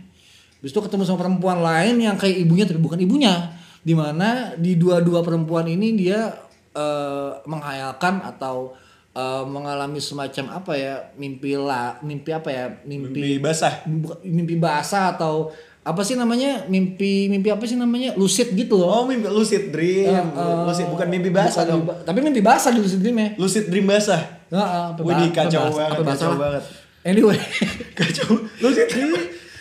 Habis 0.59 0.73
itu 0.73 0.81
ketemu 0.83 1.03
sama 1.07 1.23
perempuan 1.23 1.61
lain 1.61 2.01
yang 2.01 2.19
kayak 2.19 2.37
ibunya 2.41 2.65
tapi 2.67 2.83
bukan 2.83 2.99
ibunya. 2.99 3.53
Di 3.79 3.95
mana 3.95 4.57
di 4.59 4.75
dua-dua 4.75 5.23
perempuan 5.23 5.69
ini 5.69 5.95
dia 5.95 6.35
eh, 6.75 7.31
menghayalkan 7.47 8.25
atau 8.25 8.75
eh, 9.17 9.43
mengalami 9.43 9.97
semacam 9.99 10.45
apa 10.53 10.73
ya 10.73 10.93
mimpi 11.13 11.53
lah 11.53 11.97
mimpi 11.99 12.29
apa 12.29 12.49
ya 12.49 12.65
Mimpi 12.83 13.37
basah. 13.37 13.81
bukan- 13.83 14.21
mimpi 14.23 14.55
basah 14.55 15.11
atau 15.11 15.49
apa 15.81 16.03
sih 16.03 16.13
namanya 16.13 16.67
mimpi 16.67 17.25
mimpi 17.25 17.47
apa 17.47 17.63
sih 17.63 17.73
namanya 17.73 18.11
lucid 18.13 18.51
gitu 18.51 18.75
loh 18.75 18.91
Oh, 18.91 19.03
mimpi 19.03 19.25
lucid 19.25 19.71
dream. 19.71 20.05
Eh, 20.05 20.19
eh, 20.19 20.55
lucid 20.63 20.85
bukan 20.85 21.07
mimpi 21.07 21.29
basah 21.29 21.63
bukan 21.63 21.71
dong. 21.73 21.81
mimpi 21.87 22.03
tapi 22.03 22.19
mimpi 22.21 22.41
basah 22.41 22.69
di 22.69 22.79
lucid 22.79 22.99
dream 22.99 23.17
ya 23.17 23.29
Lucid 23.35 23.65
dream 23.65 23.85
basah. 23.85 24.21
Heeh, 24.47 24.63
apa 24.91 24.99
Wih, 25.01 25.27
kacau 25.29 25.67
banget, 25.69 26.03
kacau 26.05 26.31
banget. 26.35 26.63
anyway 27.03 27.39
Kacau. 27.99 28.35
Lucid 28.59 28.85
dream. 28.85 29.11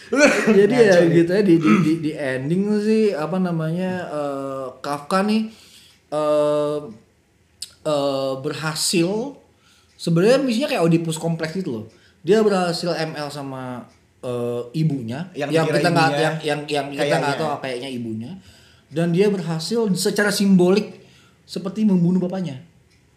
jadi 0.59 0.75
ya 0.75 0.99
gitu 1.05 1.31
ya 1.33 1.43
di, 1.43 1.55
di, 1.57 1.71
di, 1.81 1.93
di 2.01 2.11
ending 2.13 2.71
sih 2.79 3.11
apa 3.11 3.39
namanya 3.39 4.07
eh, 4.09 4.67
Kafka 4.79 5.23
nih 5.23 5.51
eh 6.09 6.79
eh, 7.85 8.33
berhasil 8.37 9.11
sebenarnya 9.97 10.39
misinya 10.41 10.69
kayak 10.71 10.83
Oedipus 10.85 11.17
kompleks 11.17 11.57
gitu 11.57 11.83
loh. 11.83 11.85
Dia 12.21 12.45
berhasil 12.45 12.93
ML 12.93 13.29
sama 13.33 13.87
eh, 14.21 14.63
ibunya 14.77 15.31
Yang 15.33 15.51
yang, 15.57 15.67
kita 15.67 15.89
nggak 15.91 16.11
yang 16.17 16.37
yang 16.45 16.61
yang 16.69 16.87
kita 16.93 17.17
nggak 17.17 17.37
tahu 17.41 17.49
kayaknya 17.65 17.89
ibunya. 17.91 18.33
Dan 18.87 19.11
dia 19.11 19.27
berhasil 19.33 19.91
secara 19.99 20.31
simbolik 20.31 21.03
seperti 21.43 21.83
membunuh 21.83 22.23
bapaknya. 22.23 22.63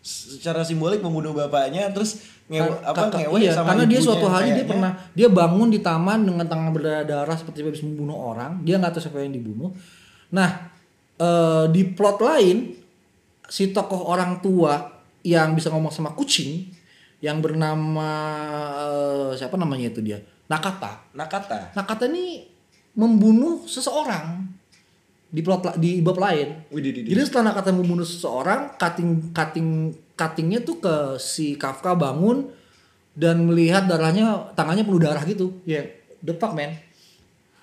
Secara 0.01 0.63
simbolik 0.63 1.03
membunuh 1.03 1.35
bapaknya 1.35 1.91
terus 1.91 2.23
ngewe, 2.49 2.81
apa 2.81 3.13
ngewe 3.13 3.37
iya, 3.45 3.53
sama 3.53 3.75
karena 3.75 3.85
dia 3.85 3.99
suatu 4.01 4.25
hari 4.25 4.57
dia 4.57 4.65
pernah 4.65 4.97
dia 5.13 5.29
bangun 5.29 5.69
di 5.69 5.85
taman 5.85 6.25
dengan 6.25 6.49
tangan 6.49 6.73
berdarah-darah 6.73 7.35
seperti 7.37 7.61
habis 7.61 7.83
membunuh 7.85 8.17
orang. 8.17 8.63
Dia 8.65 8.81
nggak 8.81 8.97
tahu 8.97 9.03
siapa 9.05 9.21
yang 9.21 9.35
dibunuh. 9.35 9.69
Nah 10.33 10.71
eh, 11.19 11.65
di 11.69 11.81
plot 11.93 12.17
lain 12.23 12.57
si 13.49 13.73
tokoh 13.73 14.09
orang 14.09 14.39
tua 14.39 14.98
yang 15.23 15.55
bisa 15.55 15.69
ngomong 15.69 15.91
sama 15.91 16.15
kucing 16.15 16.71
yang 17.19 17.43
bernama 17.43 18.09
eh, 18.79 19.29
siapa 19.35 19.59
namanya 19.59 19.91
itu 19.91 19.99
dia 19.99 20.19
Nakata 20.49 21.13
Nakata. 21.13 21.77
Nakata 21.77 22.09
ini 22.09 22.47
membunuh 22.97 23.63
seseorang 23.69 24.49
di 25.29 25.45
plot 25.45 25.77
di 25.77 26.01
bab 26.01 26.17
lain 26.17 26.65
di, 26.73 26.89
di, 26.89 27.01
jadi 27.05 27.21
setelah 27.21 27.53
Nakata 27.53 27.69
membunuh 27.69 28.01
seseorang, 28.01 28.73
cutting 28.81 29.29
cutting 29.29 29.93
cuttingnya 30.17 30.65
tuh 30.65 30.81
ke 30.81 30.95
si 31.21 31.53
Kafka 31.53 31.93
bangun 31.93 32.49
dan 33.13 33.45
melihat 33.45 33.85
darahnya 33.85 34.49
tangannya 34.57 34.81
penuh 34.81 35.01
darah 35.01 35.21
gitu. 35.29 35.61
Ya, 35.69 35.85
the 36.25 36.33
fuck 36.33 36.57
man. 36.57 36.73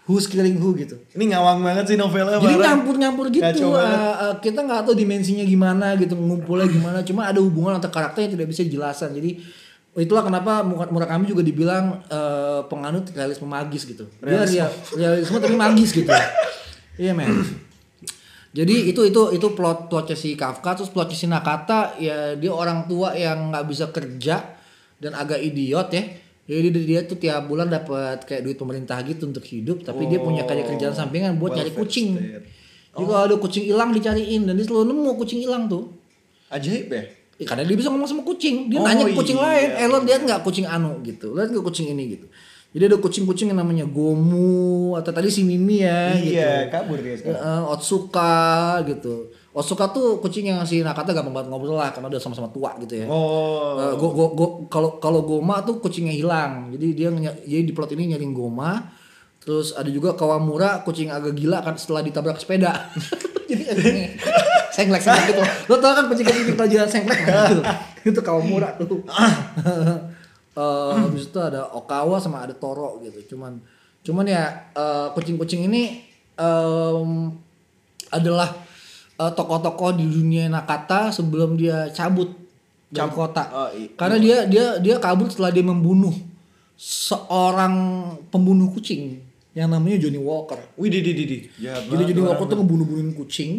Who's 0.06 0.30
killing 0.30 0.54
who 0.62 0.70
gitu. 0.78 0.94
Ini 1.18 1.34
ngawang 1.34 1.66
banget 1.66 1.90
sih 1.90 1.96
novelnya. 1.98 2.38
Jadi 2.38 2.62
nyampur-nyampur 2.62 3.26
gitu. 3.26 3.74
Uh, 3.74 3.74
uh, 3.74 4.34
kita 4.38 4.62
nggak 4.62 4.86
tahu 4.86 4.94
dimensinya 4.94 5.42
gimana 5.42 5.98
gitu, 5.98 6.14
ngumpulnya 6.14 6.70
gimana. 6.70 7.02
Cuma 7.02 7.26
ada 7.26 7.42
hubungan 7.42 7.74
antar 7.74 7.90
karakter 7.90 8.22
yang 8.22 8.38
tidak 8.38 8.46
bisa 8.46 8.62
dijelasan. 8.62 9.10
Jadi 9.18 9.42
itulah 9.98 10.22
kenapa 10.22 10.62
Mura- 10.62 10.86
Murakami 10.94 11.26
juga 11.26 11.42
dibilang 11.42 12.06
uh, 12.06 12.62
penganut 12.70 13.10
realisme 13.10 13.50
magis 13.50 13.82
gitu. 13.82 14.06
Dia 14.22 14.46
Realisme. 14.46 14.62
rea- 14.62 14.72
realisme 14.94 15.36
tapi 15.42 15.56
magis 15.58 15.90
gitu. 15.90 16.12
Iya 16.96 17.10
men. 17.10 17.42
Jadi 18.54 18.88
itu 18.88 19.00
itu 19.04 19.22
itu 19.36 19.46
plot 19.52 19.92
plotnya 19.92 20.16
si 20.16 20.32
Kafka 20.32 20.80
terus 20.80 20.88
plotnya 20.88 21.12
si 21.12 21.26
Nakata 21.28 22.00
ya 22.00 22.32
dia 22.38 22.48
orang 22.48 22.88
tua 22.88 23.12
yang 23.12 23.52
nggak 23.52 23.64
bisa 23.68 23.92
kerja 23.92 24.54
dan 24.96 25.12
agak 25.12 25.42
idiot 25.42 25.90
ya. 25.92 26.04
Jadi 26.46 26.70
dia, 26.70 26.82
dia 26.86 27.00
tuh 27.02 27.18
tiap 27.18 27.50
bulan 27.50 27.66
dapat 27.66 28.22
kayak 28.22 28.46
duit 28.46 28.54
pemerintah 28.54 29.02
gitu 29.02 29.26
untuk 29.26 29.42
hidup 29.42 29.82
tapi 29.82 30.06
dia 30.06 30.22
punya 30.22 30.46
kayak 30.46 30.70
kerjaan 30.70 30.94
sampingan 30.94 31.42
buat 31.42 31.58
nyari 31.58 31.74
kucing. 31.74 32.14
state. 32.14 32.46
Jadi 32.96 33.04
kalau 33.04 33.22
ada 33.28 33.36
kucing 33.36 33.64
hilang 33.66 33.90
dicariin 33.92 34.46
dan 34.46 34.54
dia 34.56 34.64
selalu 34.64 34.94
nemu 34.94 35.10
kucing 35.20 35.40
hilang 35.42 35.66
tuh. 35.66 35.90
Ajaib 36.48 36.88
ya. 36.88 37.02
Ya, 37.36 37.44
karena 37.44 37.68
dia 37.68 37.76
bisa 37.76 37.92
ngomong 37.92 38.08
sama 38.08 38.24
kucing, 38.24 38.72
dia 38.72 38.80
Oh, 38.80 38.86
nanya 38.88 39.04
ke 39.04 39.12
kucing 39.12 39.36
iya. 39.36 39.44
lain, 39.44 39.68
eh 39.76 39.86
lo 39.92 39.98
lihat 40.00 40.24
nggak 40.24 40.40
kucing 40.40 40.64
anu 40.64 41.04
gitu, 41.04 41.36
lihat 41.36 41.52
nggak 41.52 41.66
kucing 41.68 41.92
ini 41.92 42.16
gitu. 42.16 42.26
Jadi 42.72 42.92
ada 42.92 42.98
kucing-kucing 43.00 43.52
yang 43.52 43.60
namanya 43.60 43.84
Gomu 43.88 44.96
atau 44.96 45.08
tadi 45.08 45.32
si 45.32 45.44
Mimi 45.44 45.80
ya 45.80 46.12
gitu. 46.16 46.36
Iya, 46.36 46.68
kabur 46.68 47.00
dia 47.00 47.16
sekarang. 47.16 47.40
Eh, 47.40 47.72
Otsuka 47.72 48.80
gitu. 48.84 49.32
Otsuka 49.56 49.88
tuh 49.88 50.20
kucing 50.20 50.52
yang 50.52 50.60
si 50.68 50.84
Nakata 50.84 51.16
gampang 51.16 51.32
banget 51.32 51.48
ngobrol 51.48 51.80
lah 51.80 51.88
karena 51.88 52.12
udah 52.12 52.20
sama-sama 52.20 52.52
tua 52.52 52.76
gitu 52.76 52.92
ya. 52.92 53.06
Oh. 53.08 53.80
Eh, 53.80 53.96
go, 53.96 54.12
go, 54.12 54.26
go- 54.36 54.56
kalau 54.68 55.00
kalau 55.00 55.24
Goma 55.24 55.64
tuh 55.64 55.80
kucingnya 55.80 56.12
hilang. 56.12 56.68
Jadi 56.76 56.92
dia 56.92 57.08
jadi 57.40 57.64
di 57.64 57.72
plot 57.72 57.96
ini 57.96 58.12
nyariin 58.12 58.36
Goma. 58.36 58.84
Terus 59.40 59.72
ada 59.72 59.88
juga 59.88 60.12
Kawamura 60.12 60.84
kucing 60.84 61.08
agak 61.08 61.32
gila 61.32 61.64
kan 61.64 61.72
setelah 61.80 62.04
ditabrak 62.04 62.36
sepeda. 62.36 62.92
jadi 63.48 63.62
anjingnya 63.72 64.08
senglek 64.76 65.00
senglek 65.00 65.24
gitu. 65.32 65.42
Lo 65.72 65.80
tau 65.80 65.92
kan 65.96 66.04
kucing 66.12 66.26
kucing 66.28 66.84
senglek 66.92 67.18
nah, 67.24 67.48
gitu. 67.48 67.62
Itu 68.12 68.20
Kawamura 68.20 68.76
tuh. 68.76 69.00
Eh, 70.56 70.92
habis 70.96 71.28
itu 71.28 71.36
ada 71.36 71.68
Okawa 71.68 72.16
sama 72.16 72.40
ada 72.40 72.56
Toro 72.56 72.96
gitu. 73.04 73.36
Cuman 73.36 73.60
cuman 74.00 74.24
ya 74.24 74.72
eh, 74.72 75.12
kucing-kucing 75.12 75.68
ini 75.68 76.00
em, 76.32 77.28
adalah 78.08 78.64
eh, 79.16 79.32
tokoh-tokoh 79.32 79.90
di 79.92 80.04
dunia 80.04 80.46
Nakata 80.46 81.08
sebelum 81.08 81.54
dia 81.54 81.88
cabut 81.90 82.30
dari 82.86 83.02
Cabut. 83.02 83.16
kota. 83.26 83.42
Oh, 83.48 83.68
i- 83.70 83.90
Karena 83.92 84.16
dia 84.16 84.36
dia 84.44 84.64
dia 84.76 84.96
kabur 84.96 85.26
setelah 85.26 85.50
dia 85.50 85.62
membunuh 85.62 86.14
seorang 86.76 87.74
pembunuh 88.28 88.70
kucing 88.70 89.18
yang 89.50 89.66
namanya 89.66 89.96
Johnny 89.98 90.18
Walker. 90.18 90.60
Wih, 90.76 90.86
di, 90.86 91.00
di, 91.00 91.12
di, 91.12 91.24
di. 91.24 91.38
Jahat 91.58 91.88
Jadi 91.88 92.02
Johnny 92.06 92.20
orang. 92.20 92.30
Walker 92.32 92.46
tuh 92.46 92.56
ngebunuh-bunuhin 92.58 93.12
kucing 93.14 93.52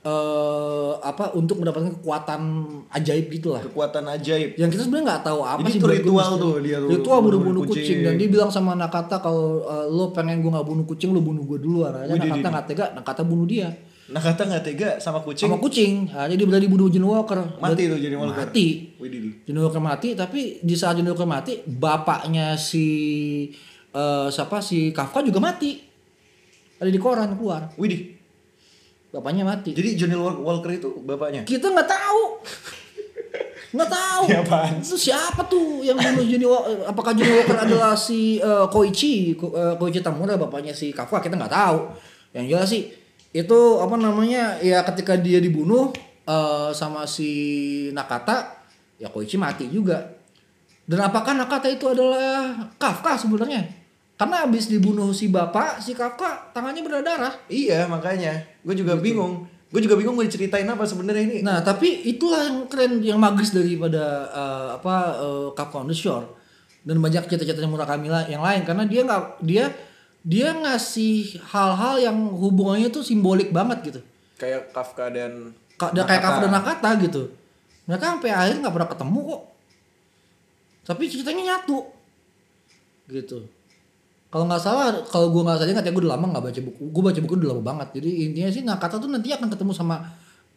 eh 0.00 0.92
apa 1.02 1.34
untuk 1.34 1.58
mendapatkan 1.58 1.98
kekuatan 1.98 2.40
ajaib 2.92 3.26
gitu 3.28 3.50
lah. 3.50 3.58
kekuatan 3.60 4.06
ajaib. 4.08 4.54
Yang 4.54 4.70
kita 4.70 4.82
sebenarnya 4.84 5.06
nggak 5.08 5.22
tahu 5.24 5.40
apa 5.42 5.58
Jadi 5.58 5.70
sih 5.72 5.80
itu 5.80 5.88
ritual 5.90 6.30
tuh 6.36 6.54
dia 6.62 6.76
tuh, 6.78 6.88
Ritual 6.88 7.18
bunuh-bunuh 7.18 7.42
bunuh 7.58 7.62
kucing. 7.66 7.82
kucing. 7.82 7.98
dan 8.04 8.14
dia 8.14 8.28
bilang 8.28 8.46
sama 8.48 8.72
Nakata 8.72 9.18
kalau 9.18 9.46
eh, 9.64 9.86
lo 9.88 10.14
pengen 10.14 10.38
gue 10.38 10.50
nggak 10.52 10.62
bunuh 10.64 10.84
kucing 10.86 11.10
lo 11.10 11.18
bunuh 11.18 11.42
gue 11.44 11.58
duluan. 11.58 11.90
Akhirnya 11.92 12.14
Wih, 12.14 12.22
di, 12.22 12.28
Nakata 12.30 12.48
nggak 12.54 12.66
tega, 12.70 12.84
Nakata 12.94 13.22
bunuh 13.24 13.42
dia 13.44 13.68
Nakata 14.06 14.46
nggak 14.46 14.62
tega 14.62 14.90
sama 14.96 15.18
kucing. 15.18 15.50
sama 15.50 15.58
kucing. 15.58 16.06
Nah, 16.06 16.30
jadi 16.30 16.42
berani 16.46 16.70
bunuh 16.70 16.86
Johnny 16.86 17.02
Walker. 17.04 17.58
Mati 17.58 17.90
tuh 17.90 17.98
Johnny 17.98 18.14
Walker. 18.14 18.38
Mati. 18.38 18.66
Johnny 19.42 19.58
Walker 19.58 19.82
mati 19.82 20.08
tapi 20.14 20.62
di 20.62 20.74
saat 20.78 20.94
Johnny 20.94 21.10
Walker 21.10 21.26
mati 21.26 21.58
bapaknya 21.60 22.54
si 22.54 22.86
eh, 23.90 24.26
siapa 24.30 24.62
si 24.62 24.94
Kafka 24.94 25.26
juga 25.26 25.42
mati. 25.42 25.82
Ada 26.78 26.86
di 26.86 27.00
koran 27.00 27.34
keluar. 27.34 27.74
Wih, 27.74 27.88
di. 27.88 27.98
Bapaknya 29.10 29.42
mati. 29.42 29.72
Jadi 29.72 29.96
Wal- 30.12 30.38
Walker 30.38 30.70
itu 30.70 31.02
bapaknya. 31.02 31.42
Kita 31.42 31.66
nggak 31.66 31.88
tahu. 31.88 32.22
Nggak 33.74 33.90
tahu. 33.90 34.22
Itu 34.78 34.94
siapa 34.94 35.50
tuh 35.50 35.82
yang 35.82 35.98
bunuh 35.98 36.22
Johnny 36.22 36.46
Walker? 36.46 36.86
Apakah 36.86 37.10
Johnny 37.10 37.34
Walker 37.34 37.58
adalah 37.58 37.98
si 37.98 38.38
eh, 38.38 38.66
Koichi, 38.70 39.34
Ko- 39.34 39.50
eh, 39.50 39.74
Koichi 39.74 39.98
Tamura 39.98 40.38
bapaknya 40.38 40.70
si 40.70 40.94
Kafka? 40.94 41.18
Kita 41.18 41.34
nggak 41.34 41.50
tahu. 41.50 41.78
Yang 42.36 42.44
jelas 42.46 42.68
sih 42.70 42.82
itu 43.36 43.60
apa 43.84 44.00
namanya 44.00 44.56
ya 44.64 44.80
ketika 44.88 45.12
dia 45.20 45.36
dibunuh 45.36 45.92
eh, 46.24 46.70
sama 46.72 47.04
si 47.04 47.30
Nakata, 47.92 48.64
ya 48.96 49.12
Koichi 49.12 49.36
mati 49.36 49.68
juga. 49.68 50.16
Dan 50.86 51.02
apakah 51.02 51.36
Nakata 51.36 51.68
itu 51.68 51.84
adalah 51.90 52.70
Kafka 52.80 53.18
sebenarnya? 53.20 53.66
Karena 54.16 54.48
habis 54.48 54.72
dibunuh 54.72 55.12
si 55.12 55.28
bapak, 55.28 55.84
si 55.84 55.92
Kafka 55.92 56.48
tangannya 56.56 56.80
berdarah. 56.80 57.36
Iya, 57.52 57.84
makanya. 57.84 58.40
Gue 58.64 58.72
juga 58.72 58.96
Gitu. 58.96 59.12
bingung. 59.12 59.44
Gue 59.68 59.84
juga 59.84 59.98
bingung 59.98 60.16
mau 60.16 60.24
diceritain 60.24 60.64
apa 60.64 60.88
sebenarnya 60.88 61.22
ini. 61.26 61.36
Nah, 61.44 61.60
tapi 61.60 62.06
itulah 62.08 62.40
yang 62.48 62.64
keren, 62.70 63.02
yang 63.04 63.18
magis 63.20 63.52
daripada 63.52 64.30
eh, 64.32 64.68
apa 64.80 64.94
uh, 65.20 65.48
Kafka 65.52 65.84
on 65.84 65.90
the 65.90 65.96
Shore 65.96 66.24
dan 66.86 67.02
banyak 67.02 67.26
cerita-ceritanya 67.26 67.66
Murakami 67.66 68.06
yang 68.30 68.46
lain 68.46 68.62
karena 68.62 68.86
dia 68.86 69.02
nggak 69.02 69.22
dia 69.42 69.64
dia 70.26 70.50
ngasih 70.50 71.38
hal-hal 71.54 72.02
yang 72.02 72.18
hubungannya 72.34 72.90
tuh 72.90 73.06
simbolik 73.06 73.54
banget 73.54 73.78
gitu. 73.86 74.00
Kayak 74.34 74.74
Kafka 74.74 75.06
dan 75.08 75.54
Ka- 75.78 75.94
da- 75.94 76.02
kayak 76.02 76.18
Kafka 76.18 76.40
dan 76.42 76.52
Nakata 76.52 76.90
gitu. 76.98 77.22
Mereka 77.86 78.18
sampai 78.18 78.34
akhir 78.34 78.58
nggak 78.58 78.74
pernah 78.74 78.90
ketemu 78.90 79.18
kok. 79.22 79.42
Tapi 80.82 81.02
ceritanya 81.06 81.42
nyatu. 81.54 81.78
Gitu. 83.06 83.38
Kalau 84.26 84.44
nggak 84.50 84.58
salah, 84.58 84.90
kalau 85.06 85.30
gue 85.30 85.42
nggak 85.46 85.62
salah 85.62 85.72
nggak 85.78 85.94
gue 85.94 86.02
udah 86.02 86.12
lama 86.18 86.26
nggak 86.34 86.44
baca 86.50 86.60
buku. 86.60 86.82
Gue 86.90 87.02
baca 87.06 87.20
buku 87.22 87.34
udah 87.38 87.50
lama 87.54 87.62
banget. 87.62 87.88
Jadi 88.02 88.10
intinya 88.26 88.50
sih 88.50 88.62
Nakata 88.66 88.98
tuh 88.98 89.06
nanti 89.06 89.30
akan 89.30 89.46
ketemu 89.46 89.72
sama 89.72 89.96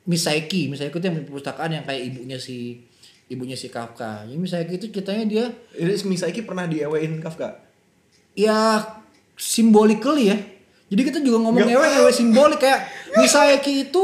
Misaiki. 0.10 0.66
Misaiki 0.74 0.98
itu 0.98 1.06
yang 1.06 1.16
punya 1.22 1.28
perpustakaan 1.30 1.70
yang 1.78 1.86
kayak 1.86 2.02
ibunya 2.10 2.42
si 2.42 2.82
ibunya 3.30 3.54
si 3.54 3.70
Kafka. 3.70 4.26
Jadi 4.26 4.38
Misaiki 4.42 4.74
itu 4.82 4.86
ceritanya 4.90 5.24
dia 5.30 5.46
Ini 5.78 5.94
Misaiki 6.10 6.42
pernah 6.42 6.66
diewein 6.66 7.22
Kafka. 7.22 7.70
ya 8.34 8.82
symbolically 9.40 10.36
ya. 10.36 10.38
Jadi 10.92 11.02
kita 11.08 11.20
juga 11.24 11.48
ngomong 11.48 11.64
ngewe 11.64 11.86
ngewe 11.96 12.12
simbolik 12.12 12.60
kayak 12.60 12.84
Misaeki 13.20 13.90
itu 13.90 14.04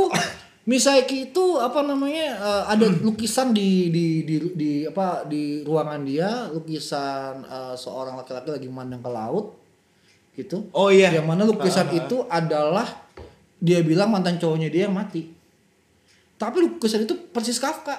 Misaeki 0.65 1.29
itu 1.29 1.61
apa 1.61 1.85
namanya 1.85 2.41
eh, 2.41 2.63
ada 2.73 2.87
lukisan 2.89 3.53
di, 3.53 3.93
di 3.93 4.25
di 4.25 4.35
di 4.55 4.71
apa 4.87 5.27
di 5.27 5.61
ruangan 5.61 6.01
dia 6.07 6.49
lukisan 6.49 7.43
eh, 7.45 7.75
seorang 7.75 8.17
laki-laki 8.17 8.49
lagi 8.49 8.67
memandang 8.71 9.03
ke 9.03 9.11
laut 9.11 9.45
gitu. 10.39 10.71
Oh 10.71 10.87
iya. 10.87 11.11
Yang 11.11 11.27
mana 11.27 11.43
lukisan 11.43 11.91
itu 11.91 12.23
adalah 12.31 12.87
dia 13.59 13.83
bilang 13.83 14.09
mantan 14.09 14.39
cowoknya 14.39 14.71
dia 14.71 14.87
yang 14.87 14.95
mati. 14.95 15.35
Tapi 16.39 16.57
lukisan 16.63 17.03
itu 17.03 17.13
persis 17.29 17.59
Kafka 17.59 17.95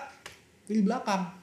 di 0.66 0.82
belakang. 0.82 1.35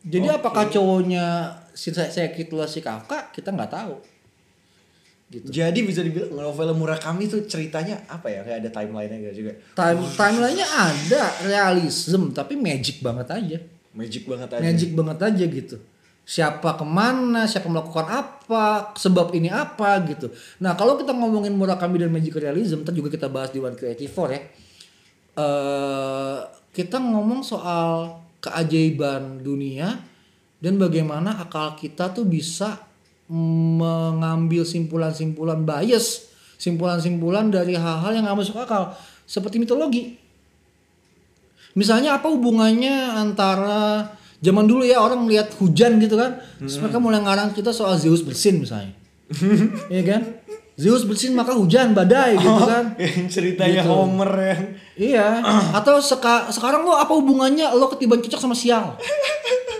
Jadi 0.00 0.26
apakah 0.32 0.72
cowoknya 0.72 1.52
si 1.76 1.92
saya 1.92 2.32
itulah 2.32 2.64
si 2.64 2.80
Kafka 2.80 3.28
kita 3.32 3.52
nggak 3.52 3.72
tahu. 3.72 3.94
Gitu. 5.30 5.46
Jadi 5.46 5.86
bisa 5.86 6.02
dibilang 6.02 6.34
novel 6.34 6.74
Murakami 6.74 7.30
itu 7.30 7.38
ceritanya 7.46 8.02
apa 8.10 8.26
ya? 8.26 8.42
Kayak 8.42 8.66
ada 8.66 8.70
timeline-nya 8.74 9.18
gitu 9.30 9.46
juga. 9.46 9.52
Time 9.78 10.02
timelinenya 10.18 10.66
ada 10.66 11.22
realism 11.46 12.34
tapi 12.34 12.58
magic 12.58 12.98
banget 12.98 13.28
aja. 13.30 13.58
Magic 13.94 14.26
banget 14.26 14.48
aja. 14.58 14.62
Magic 14.64 14.90
banget 14.96 15.18
aja 15.22 15.44
gitu. 15.46 15.76
Siapa 16.26 16.78
ke 16.78 16.86
mana, 16.86 17.46
siapa 17.46 17.66
melakukan 17.70 18.06
apa, 18.06 18.94
sebab 18.98 19.30
ini 19.34 19.50
apa 19.50 20.02
gitu. 20.10 20.30
Nah 20.62 20.74
kalau 20.74 20.98
kita 20.98 21.14
ngomongin 21.14 21.54
Murakami 21.54 22.02
dan 22.02 22.10
magic 22.10 22.34
realism, 22.40 22.82
ntar 22.82 22.94
juga 22.96 23.14
kita 23.14 23.30
bahas 23.30 23.54
di 23.54 23.62
One 23.62 23.78
Creative 23.78 24.10
Four 24.10 24.34
ya. 24.34 24.42
eh 25.30 26.38
kita 26.74 26.98
ngomong 26.98 27.46
soal 27.46 28.18
keajaiban 28.40 29.44
dunia 29.44 30.00
dan 30.60 30.76
bagaimana 30.76 31.40
akal 31.40 31.76
kita 31.76 32.12
tuh 32.12 32.28
bisa 32.28 32.80
mengambil 33.30 34.66
simpulan-simpulan 34.66 35.62
bias, 35.62 36.28
simpulan-simpulan 36.58 37.48
dari 37.48 37.78
hal-hal 37.78 38.10
yang 38.10 38.26
nggak 38.26 38.38
masuk 38.42 38.58
akal, 38.58 38.92
seperti 39.24 39.62
mitologi. 39.62 40.18
Misalnya 41.78 42.18
apa 42.18 42.26
hubungannya 42.26 43.14
antara 43.14 44.10
zaman 44.42 44.66
dulu 44.66 44.82
ya 44.82 44.98
orang 44.98 45.22
melihat 45.22 45.54
hujan 45.62 46.02
gitu 46.02 46.18
kan, 46.18 46.42
terus 46.58 46.82
mereka 46.82 46.98
mulai 46.98 47.22
ngarang 47.22 47.54
kita 47.54 47.70
soal 47.70 47.94
Zeus 47.94 48.26
bersin 48.26 48.58
misalnya, 48.58 48.92
Iya 49.94 50.02
kan? 50.02 50.22
Zeus 50.80 51.04
bersin 51.04 51.32
maka 51.32 51.52
hujan 51.52 51.92
badai 51.92 52.34
gitu 52.34 52.62
kan? 52.62 52.96
Yang 52.98 53.28
ceritanya 53.30 53.84
Gitu. 53.84 53.90
Homer 53.90 54.32
yang 54.32 54.62
Iya. 54.96 55.28
Atau 55.78 56.00
seka- 56.00 56.48
sekarang 56.48 56.82
lo 56.82 56.94
apa 56.94 57.12
hubungannya 57.12 57.68
lo 57.70 57.88
ketiban 57.90 58.18
cocok 58.18 58.40
sama 58.40 58.54
sial? 58.54 58.96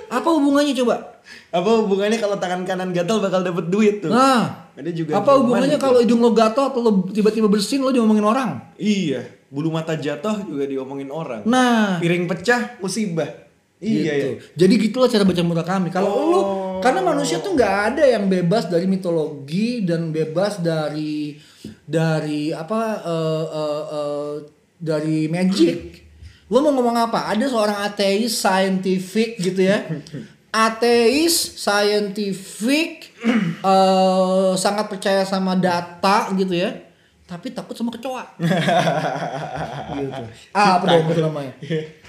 Apa 0.08 0.28
hubungannya 0.28 0.76
coba? 0.76 1.16
apa 1.50 1.66
hubungannya 1.82 2.14
kalau 2.16 2.38
tangan 2.38 2.62
kanan 2.62 2.90
gatal 2.90 3.18
bakal 3.18 3.42
dapet 3.42 3.66
duit 3.66 3.98
tuh. 3.98 4.06
Nah, 4.06 4.70
Ada 4.72 4.90
juga 4.92 5.18
apa 5.18 5.34
hubungannya 5.34 5.74
gitu. 5.74 5.82
kalau 5.82 5.98
hidung 5.98 6.18
lo 6.18 6.30
gatal 6.30 6.70
atau 6.70 6.78
lo 6.78 6.90
tiba-tiba 7.04 7.46
bersin 7.46 7.80
lo 7.80 7.90
diomongin 7.90 8.22
orang? 8.22 8.70
Iya, 8.76 9.18
bulu 9.48 9.66
mata 9.68 9.92
jatuh 9.92 10.46
juga 10.46 10.62
diomongin 10.64 11.10
orang. 11.10 11.42
Nah, 11.42 11.98
Piring 11.98 12.26
pecah 12.26 12.78
musibah. 12.78 13.26
Iya 13.78 14.12
gitu. 14.12 14.26
ya. 14.28 14.30
Jadi 14.56 14.74
gitulah 14.80 15.08
cara 15.08 15.24
baca 15.24 15.42
Murakami. 15.42 15.88
Kalau 15.90 16.06
Oh. 16.08 16.22
lu 16.24 16.40
karena 16.80 17.00
manusia 17.04 17.38
tuh 17.38 17.54
nggak 17.54 17.76
ada 17.94 18.04
yang 18.08 18.26
bebas 18.26 18.66
dari 18.66 18.88
mitologi 18.90 19.84
dan 19.84 20.10
bebas 20.10 20.58
dari 20.58 21.36
dari 21.84 22.50
apa 22.50 22.82
eh, 23.04 23.46
eh, 23.46 23.84
eh, 23.92 24.32
dari 24.80 25.18
magic. 25.28 25.78
Lu 26.50 26.58
mau 26.64 26.74
ngomong 26.74 26.98
apa? 26.98 27.30
Ada 27.30 27.46
seorang 27.46 27.78
ateis 27.86 28.34
scientific 28.34 29.38
gitu 29.38 29.62
ya. 29.62 29.86
Ateis 30.50 31.38
scientific 31.62 33.14
eh, 33.62 34.50
sangat 34.58 34.90
percaya 34.90 35.22
sama 35.22 35.54
data 35.54 36.34
gitu 36.34 36.58
ya. 36.58 36.89
Tapi 37.30 37.54
takut 37.54 37.78
sama 37.78 37.94
kecoa. 37.94 38.26
gitu. 40.02 40.22
Ah, 40.50 40.82
apa 40.82 40.84
dong 40.90 41.14
itu 41.14 41.22
namanya? 41.22 41.52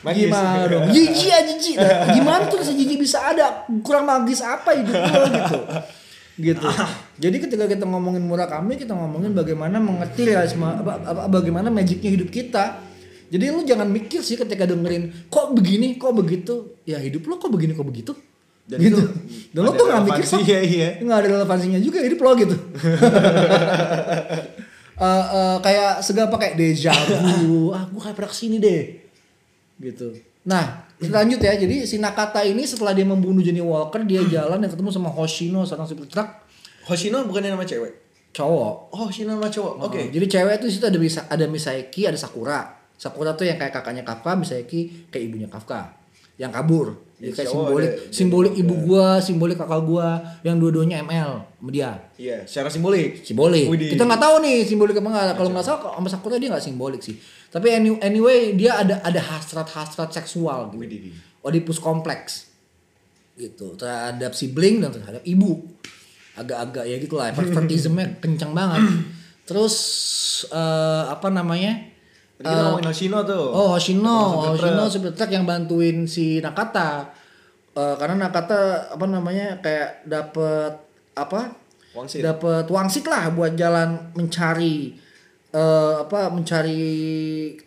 Magis. 0.01 0.25
Gimana 0.25 0.65
dong? 0.65 0.83
Jijik 0.97 1.29
aja 1.29 1.53
jijik. 1.53 1.75
Nah, 1.77 2.09
Gimana 2.09 2.43
tuh 2.49 2.65
si 2.65 2.73
jijik 2.73 2.97
bisa 3.05 3.21
ada? 3.21 3.69
Kurang 3.85 4.09
magis 4.09 4.41
apa 4.41 4.73
hidup 4.73 4.97
lo 4.97 5.21
gitu. 5.29 5.57
Gitu. 6.41 6.67
Jadi 7.21 7.37
ketika 7.37 7.69
kita 7.69 7.85
ngomongin 7.85 8.25
Murakami, 8.25 8.73
kita 8.81 8.97
ngomongin 8.97 9.37
bagaimana 9.37 9.77
mengerti 9.77 10.25
realisme 10.25 10.65
apa, 10.65 10.97
apa 11.05 11.21
bagaimana 11.29 11.69
magicnya 11.69 12.09
hidup 12.09 12.33
kita. 12.33 12.81
Jadi 13.29 13.45
lu 13.53 13.61
jangan 13.61 13.85
mikir 13.93 14.25
sih 14.25 14.35
ketika 14.41 14.65
dengerin 14.65 15.29
kok 15.29 15.53
begini, 15.53 16.01
kok 16.01 16.17
begitu. 16.17 16.81
Ya 16.81 16.97
hidup 16.97 17.29
lo 17.29 17.37
kok 17.37 17.53
begini, 17.53 17.77
kok 17.77 17.85
begitu. 17.85 18.17
Dan 18.65 18.77
gitu. 18.79 19.03
itu 19.03 19.03
Dan 19.51 19.61
lo 19.67 19.71
ada 19.73 19.77
tuh 19.77 19.85
nggak 19.85 20.03
mikir 20.07 20.23
kok. 20.25 20.31
relevansinya, 20.39 20.59
iya. 20.63 20.89
Nggak 21.03 21.17
ada 21.17 21.27
relevansinya 21.27 21.79
juga 21.83 21.99
hidup 22.01 22.19
lo 22.23 22.31
gitu. 22.39 22.55
Eh, 25.01 25.25
eh, 25.33 25.57
kayak 25.65 26.05
segampang 26.05 26.37
kayak 26.37 26.55
deja 26.61 26.93
vu. 26.93 27.69
ah, 27.75 27.89
gue 27.89 28.01
kayak 28.01 28.13
pernah 28.13 28.29
ke 28.29 28.37
sini 28.37 28.61
deh. 28.61 29.01
Gitu. 29.81 30.13
Nah, 30.45 30.85
lanjut 31.01 31.41
ya. 31.41 31.57
Jadi 31.57 31.89
si 31.89 31.97
Nakata 31.97 32.45
ini 32.45 32.61
setelah 32.69 32.93
dia 32.93 33.05
membunuh 33.05 33.41
Johnny 33.41 33.65
Walker, 33.65 34.05
dia 34.05 34.21
jalan 34.29 34.61
dan 34.61 34.69
ketemu 34.69 34.93
sama 34.93 35.09
Hoshino, 35.09 35.65
seorang 35.65 35.89
supir 35.89 36.05
truk 36.05 36.29
Hoshino 36.85 37.25
bukannya 37.25 37.53
nama 37.53 37.65
cewek? 37.65 38.01
cowok. 38.31 38.95
Oh, 38.95 39.07
Hoshino 39.07 39.35
nama 39.35 39.51
cowok. 39.51 39.91
Oke. 39.91 40.01
Oh, 40.01 40.05
Jadi 40.07 40.25
cewek 40.31 40.53
itu 40.63 40.67
situ 40.71 40.85
ada 40.87 40.99
Misa, 40.99 41.21
ada 41.27 41.45
Misaeki, 41.45 42.01
ada 42.07 42.17
Sakura. 42.17 42.59
Sakura 42.95 43.35
tuh 43.35 43.49
yang 43.49 43.59
kayak 43.59 43.75
kakaknya 43.75 44.03
Kafka, 44.07 44.39
Misaeki 44.39 45.11
kayak 45.11 45.23
ibunya 45.27 45.47
Kafka. 45.51 46.00
Yang 46.41 46.51
kabur. 46.51 46.87
Jadi 47.21 47.37
kayak 47.37 47.47
cowok 47.47 47.61
simbolik, 47.61 47.85
ada- 47.85 47.97
simbolik 48.09 48.53
ibu 48.57 48.73
gua, 48.81 49.07
simbolik 49.21 49.53
kakak 49.53 49.81
gua, 49.85 50.07
yang 50.41 50.57
dua-duanya 50.57 51.05
ML 51.05 51.45
sama 51.45 51.69
dia. 51.69 51.91
Iya, 52.17 52.49
secara 52.49 52.73
simbolik. 52.73 53.21
simbolik. 53.21 53.69
Widih. 53.69 53.93
Kita 53.93 54.09
nggak 54.09 54.17
tahu 54.17 54.35
nih 54.41 54.65
simbolik 54.65 54.97
apa 54.97 55.05
nggak. 55.05 55.25
Kalau 55.37 55.49
nggak 55.53 55.61
salah 55.61 55.79
sama 55.93 56.09
Sakura 56.09 56.41
dia 56.41 56.49
nggak 56.49 56.65
simbolik 56.65 56.97
sih. 56.97 57.13
Tapi 57.53 57.67
any- 57.69 58.01
anyway 58.01 58.57
dia 58.57 58.73
ada 58.73 59.05
ada 59.05 59.21
hasrat-hasrat 59.21 60.09
seksual 60.09 60.73
gitu. 60.73 60.81
Widih. 60.81 61.13
Oedipus 61.45 61.77
kompleks 61.77 62.49
gitu 63.37 63.77
terhadap 63.77 64.33
sibling 64.33 64.81
dan 64.81 64.89
terhadap 64.89 65.21
ibu. 65.21 65.61
Agak-agak 66.33 66.89
ya 66.89 66.97
gitulah 66.97 67.29
pervertismnya 67.37 68.17
kencang 68.17 68.57
banget. 68.57 68.81
Terus 69.45 69.75
eh, 70.49 71.03
apa 71.05 71.29
namanya? 71.29 71.90
Tadi 72.41 72.49
kita 72.49 72.61
ngomongin 72.65 72.89
Hoshino 72.89 73.19
tuh. 73.21 73.45
Oh 73.53 73.67
Hoshino, 73.77 74.17
Hoshino 74.49 74.83
truk. 74.89 74.93
supir 74.97 75.11
truk 75.13 75.29
yang 75.29 75.45
bantuin 75.45 76.09
si 76.09 76.41
Nakata. 76.41 77.13
Eh, 77.77 77.95
karena 78.01 78.25
Nakata 78.25 78.89
apa 78.89 79.05
namanya 79.05 79.61
kayak 79.61 80.09
dapet 80.09 80.73
apa? 81.13 81.53
Wangsit. 81.93 82.25
Dapet 82.25 82.65
wangsit 82.73 83.05
lah 83.05 83.29
buat 83.29 83.53
jalan 83.53 84.09
mencari 84.17 84.97
eh, 85.53 85.95
apa 86.01 86.33
mencari 86.33 86.81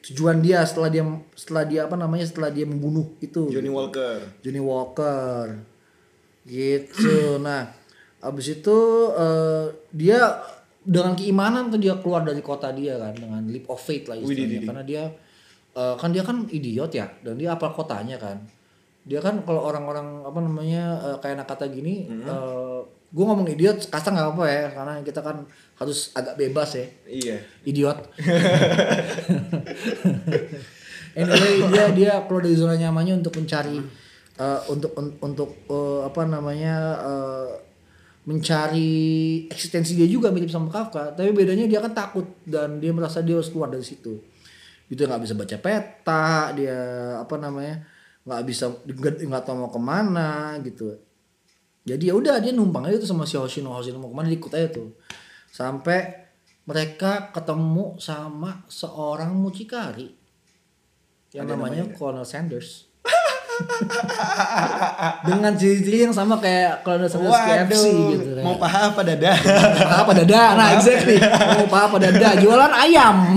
tujuan 0.03 0.43
dia 0.43 0.67
setelah 0.67 0.91
dia 0.91 1.07
setelah 1.39 1.65
dia 1.71 1.81
apa 1.87 1.95
namanya 1.95 2.27
setelah 2.27 2.51
dia 2.51 2.67
membunuh 2.67 3.15
itu 3.23 3.53
Johnny 3.53 3.71
Walker. 3.71 4.19
Johnny 4.43 4.59
Walker 4.61 5.63
gitu 6.45 7.41
nah 7.41 7.73
abis 8.25 8.61
itu 8.61 8.79
eh, 9.17 9.65
dia 9.93 10.41
dengan 10.85 11.13
keimanan 11.13 11.67
tuh 11.67 11.77
dia 11.77 11.93
keluar 11.97 12.21
dari 12.21 12.39
kota 12.39 12.71
dia 12.71 12.95
kan 12.95 13.13
dengan 13.13 13.45
leap 13.45 13.67
of 13.67 13.77
faith 13.77 14.05
lah 14.05 14.15
istilahnya 14.15 14.55
widih. 14.55 14.65
karena 14.65 14.83
dia 14.83 15.03
eh, 15.73 15.95
kan 15.97 16.09
dia 16.09 16.21
kan 16.21 16.43
idiot 16.47 16.91
ya 16.91 17.07
dan 17.21 17.35
dia 17.35 17.51
apal 17.51 17.71
kotanya 17.71 18.17
kan 18.17 18.39
dia 19.03 19.19
kan 19.19 19.43
kalau 19.43 19.59
orang-orang 19.63 20.23
apa 20.23 20.39
namanya 20.39 20.83
eh, 21.03 21.17
kayak 21.19 21.35
Nakata 21.39 21.67
gini 21.67 22.07
gue 23.09 23.23
ngomong 23.23 23.47
idiot 23.47 23.79
kasar 23.87 24.11
nggak 24.11 24.29
apa 24.29 24.43
ya 24.45 24.63
karena 24.71 24.93
kita 25.01 25.19
kan 25.21 25.37
harus 25.75 26.11
agak 26.13 26.35
bebas 26.35 26.69
ya 26.75 26.85
Iya. 27.07 27.37
idiot. 27.63 27.99
anyway 31.15 31.55
dia 31.71 31.85
dia 31.93 32.13
keluar 32.27 32.43
dari 32.43 32.55
zona 32.55 32.75
nyamannya 32.75 33.15
untuk 33.17 33.33
mencari 33.37 33.79
eh, 34.35 34.61
untuk 34.67 34.91
un- 34.95 35.17
untuk 35.21 35.51
eh, 35.65 36.01
apa 36.03 36.21
namanya 36.27 36.75
eh, 37.01 37.47
mencari 38.25 39.45
eksistensi 39.53 39.93
dia 39.93 40.09
juga 40.09 40.33
mirip 40.33 40.49
sama 40.49 40.73
Kafka 40.73 41.13
tapi 41.13 41.37
bedanya 41.37 41.69
dia 41.69 41.85
kan 41.85 41.93
takut 41.93 42.25
dan 42.49 42.81
dia 42.81 42.89
merasa 42.97 43.21
dia 43.21 43.37
harus 43.37 43.53
keluar 43.53 43.69
dari 43.69 43.85
situ. 43.85 44.17
Itu 44.89 45.05
nggak 45.05 45.23
bisa 45.25 45.35
baca 45.37 45.57
peta 45.61 46.53
dia 46.57 46.79
apa 47.21 47.37
namanya 47.37 47.85
nggak 48.25 48.43
bisa 48.49 48.73
nggak 49.29 49.43
tahu 49.45 49.57
mau 49.61 49.71
ke 49.73 49.81
mana 49.81 50.57
gitu. 50.65 50.97
Jadi 51.85 52.09
ya 52.09 52.17
udah 52.17 52.41
dia 52.41 52.57
numpang 52.57 52.89
aja 52.89 52.97
tuh 52.97 53.09
sama 53.13 53.29
si 53.29 53.37
Hoshino 53.37 53.77
Hoshino 53.77 54.01
mau 54.01 54.09
ke 54.09 54.17
mana 54.17 54.33
ikut 54.33 54.53
aja 54.57 54.73
tuh. 54.73 54.97
Sampai 55.53 56.25
mereka 56.65 57.29
ketemu 57.29 58.01
sama 58.01 58.65
seorang 58.73 59.37
mucikari 59.37 60.09
yang 61.37 61.45
namanya? 61.45 61.85
Colonel 61.93 62.25
Sanders 62.25 62.94
dengan 65.25 65.53
ciri-ciri 65.55 66.05
yang 66.05 66.15
sama 66.15 66.37
kayak 66.37 66.83
Colonel 66.83 67.07
Sanders 67.07 67.35
KFC 67.35 67.85
gitu 68.13 68.31
kan. 68.35 68.43
mau 68.43 68.57
paha 68.57 68.91
apa 68.91 69.01
dada? 69.03 69.33
paha 69.35 69.97
apa 70.03 70.13
dada 70.15 70.43
nah 70.55 70.69
exactly 70.75 71.17
mau 71.21 71.67
paha 71.67 71.85
apa 71.89 71.97
dada 72.01 72.29
jualan 72.37 72.73
ayam 72.75 73.17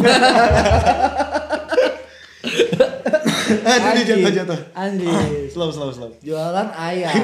Aduh, 3.47 3.91
dia 3.95 4.03
jatuh 4.05 4.31
jatuh. 4.33 4.59
Anjir. 4.73 5.11
Slow 5.47 5.71
slow 5.71 5.91
slow. 5.91 6.11
jualan 6.19 6.67
ayam 6.73 7.15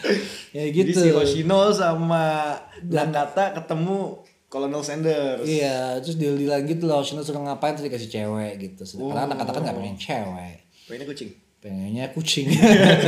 ya 0.56 0.64
Jadi 0.68 0.92
gitu 0.92 0.98
si 0.98 1.08
Hoshino 1.10 1.70
sama 1.72 2.54
Nakata 2.82 3.54
ketemu 3.56 4.22
Colonel 4.46 4.82
Sanders. 4.84 5.42
iya 5.42 5.96
terus 5.98 6.14
deal 6.14 6.36
dealan 6.36 6.62
gitu 6.66 6.84
loh 6.84 7.00
Hoshino 7.00 7.22
suka 7.22 7.40
ngapain 7.40 7.72
terus 7.72 7.88
dikasih 7.88 8.10
cewek 8.10 8.52
gitu 8.60 8.82
karena 8.84 9.26
anak 9.26 9.42
kan 9.42 9.64
gak 9.64 9.74
pengen 9.74 9.96
cewek 9.96 10.56
Pengennya 10.86 11.08
kucing. 11.08 11.30
pengennya 11.62 12.06
kucing. 12.10 12.46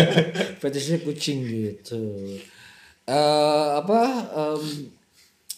Fetishnya 0.63 1.03
kucing 1.03 1.43
gitu. 1.43 2.39
Eh 3.03 3.69
apa 3.75 4.01
em, 4.31 4.95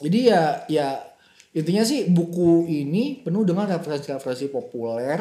jadi 0.00 0.18
ya 0.33 0.42
ya 0.72 0.88
intinya 1.52 1.85
sih 1.85 2.09
buku 2.09 2.64
ini 2.64 3.20
penuh 3.20 3.44
dengan 3.44 3.68
referensi-referensi 3.68 4.48
populer 4.48 5.20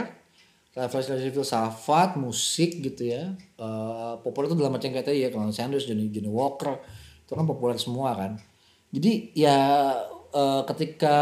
referensi 0.75 1.31
filsafat 1.31 2.15
musik 2.19 2.79
gitu 2.83 3.11
ya. 3.11 3.31
Eh, 3.35 4.13
populer 4.23 4.51
itu 4.51 4.55
dalam 4.59 4.75
artian 4.75 4.95
kata 4.95 5.11
ya 5.11 5.27
Colonel 5.31 5.55
Sanders 5.55 5.87
Johnny 5.87 6.11
Johnny 6.11 6.31
Walker 6.31 6.79
itu 7.27 7.31
kan 7.35 7.47
populer 7.47 7.75
semua 7.79 8.15
kan. 8.15 8.39
Jadi 8.91 9.35
ya 9.35 9.59
eh, 10.31 10.61
ketika 10.71 11.17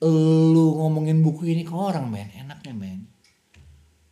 lu 0.00 0.80
ngomongin 0.80 1.20
buku 1.20 1.52
ini 1.52 1.68
ke 1.68 1.76
orang 1.76 2.08
men 2.08 2.32
enaknya 2.32 2.72
men 2.72 3.09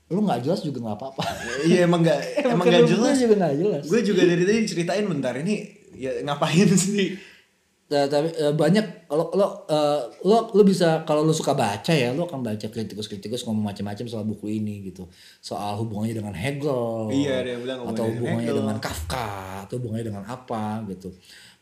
lu 0.09 0.21
nggak 0.21 0.41
jelas 0.41 0.61
juga 0.61 0.79
nggak 0.81 0.97
apa-apa 0.97 1.23
Iya 1.63 1.85
emang 1.85 2.01
gak 2.01 2.17
emang 2.47 2.65
Karena 2.65 2.81
gak 2.81 2.89
bukunya 2.89 2.91
jelas. 3.13 3.17
juga 3.19 3.35
nggak 3.37 3.57
jelas 3.57 3.83
Gue 3.85 4.01
juga 4.03 4.23
dari 4.23 4.43
tadi 4.43 4.61
ceritain 4.65 5.05
bentar 5.05 5.35
ini 5.37 5.55
ya 5.93 6.11
ngapain 6.23 6.69
sih? 6.79 7.13
Nah, 7.89 8.05
tapi 8.05 8.29
eh, 8.31 8.53
banyak 8.53 9.09
kalau 9.09 9.33
lo 9.33 9.65
eh, 9.65 10.01
lo 10.23 10.49
lo 10.51 10.63
bisa 10.63 11.01
kalau 11.03 11.25
lo 11.25 11.33
suka 11.33 11.53
baca 11.53 11.89
ya 11.89 12.13
lo 12.13 12.25
akan 12.25 12.41
baca 12.43 12.61
kritikus-kritikus 12.63 13.43
ngomong 13.43 13.65
macam-macam 13.67 14.05
soal 14.05 14.25
buku 14.25 14.49
ini 14.55 14.85
gitu 14.87 15.09
soal 15.39 15.77
hubungannya 15.79 16.13
dengan 16.15 16.33
Hegel 16.33 17.09
Iya, 17.09 17.45
yang 17.47 17.65
bilang 17.65 17.79
atau 17.83 18.05
hubungannya 18.05 18.05
dengan 18.05 18.13
hubungannya 18.13 18.45
Hegel. 18.45 18.59
dengan 18.61 18.79
Kafka 18.79 19.27
atau 19.65 19.75
hubungannya 19.77 20.07
dengan 20.07 20.25
apa 20.25 20.63
gitu 20.87 21.09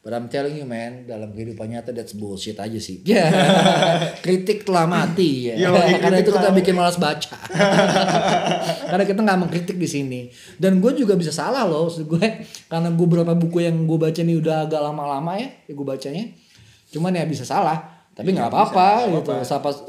But 0.07 0.14
I'm 0.14 0.31
telling 0.31 0.55
you 0.55 0.62
man, 0.62 1.03
dalam 1.03 1.35
kehidupan 1.35 1.66
nyata 1.66 1.90
that's 1.90 2.14
bullshit 2.14 2.55
aja 2.62 2.79
sih. 2.79 3.03
Ya, 3.03 3.27
kritik 4.23 4.62
telah 4.62 4.87
mati 4.87 5.51
ya. 5.51 5.66
Yo, 5.66 5.75
Karena 6.07 6.23
itu 6.23 6.31
kita 6.31 6.55
bikin 6.55 6.79
malas 6.79 6.95
baca. 6.95 7.35
karena 8.95 9.03
kita 9.03 9.19
nggak 9.19 9.38
mengkritik 9.42 9.75
di 9.75 9.88
sini. 9.90 10.31
Dan 10.62 10.79
gue 10.79 10.95
juga 10.95 11.19
bisa 11.19 11.35
salah 11.35 11.66
loh, 11.66 11.90
maksud 11.90 12.07
gue 12.07 12.23
karena 12.71 12.95
gue 12.95 13.03
beberapa 13.11 13.35
buku 13.35 13.66
yang 13.66 13.83
gue 13.83 13.99
baca 13.99 14.23
nih 14.23 14.38
udah 14.38 14.71
agak 14.71 14.79
lama-lama 14.79 15.42
ya, 15.42 15.51
ya 15.66 15.73
gue 15.75 15.87
bacanya. 15.90 16.25
Cuman 16.95 17.11
ya 17.11 17.27
bisa 17.27 17.42
salah, 17.42 18.07
tapi 18.14 18.31
nggak 18.31 18.47
apa-apa 18.47 19.11
gitu. 19.11 19.35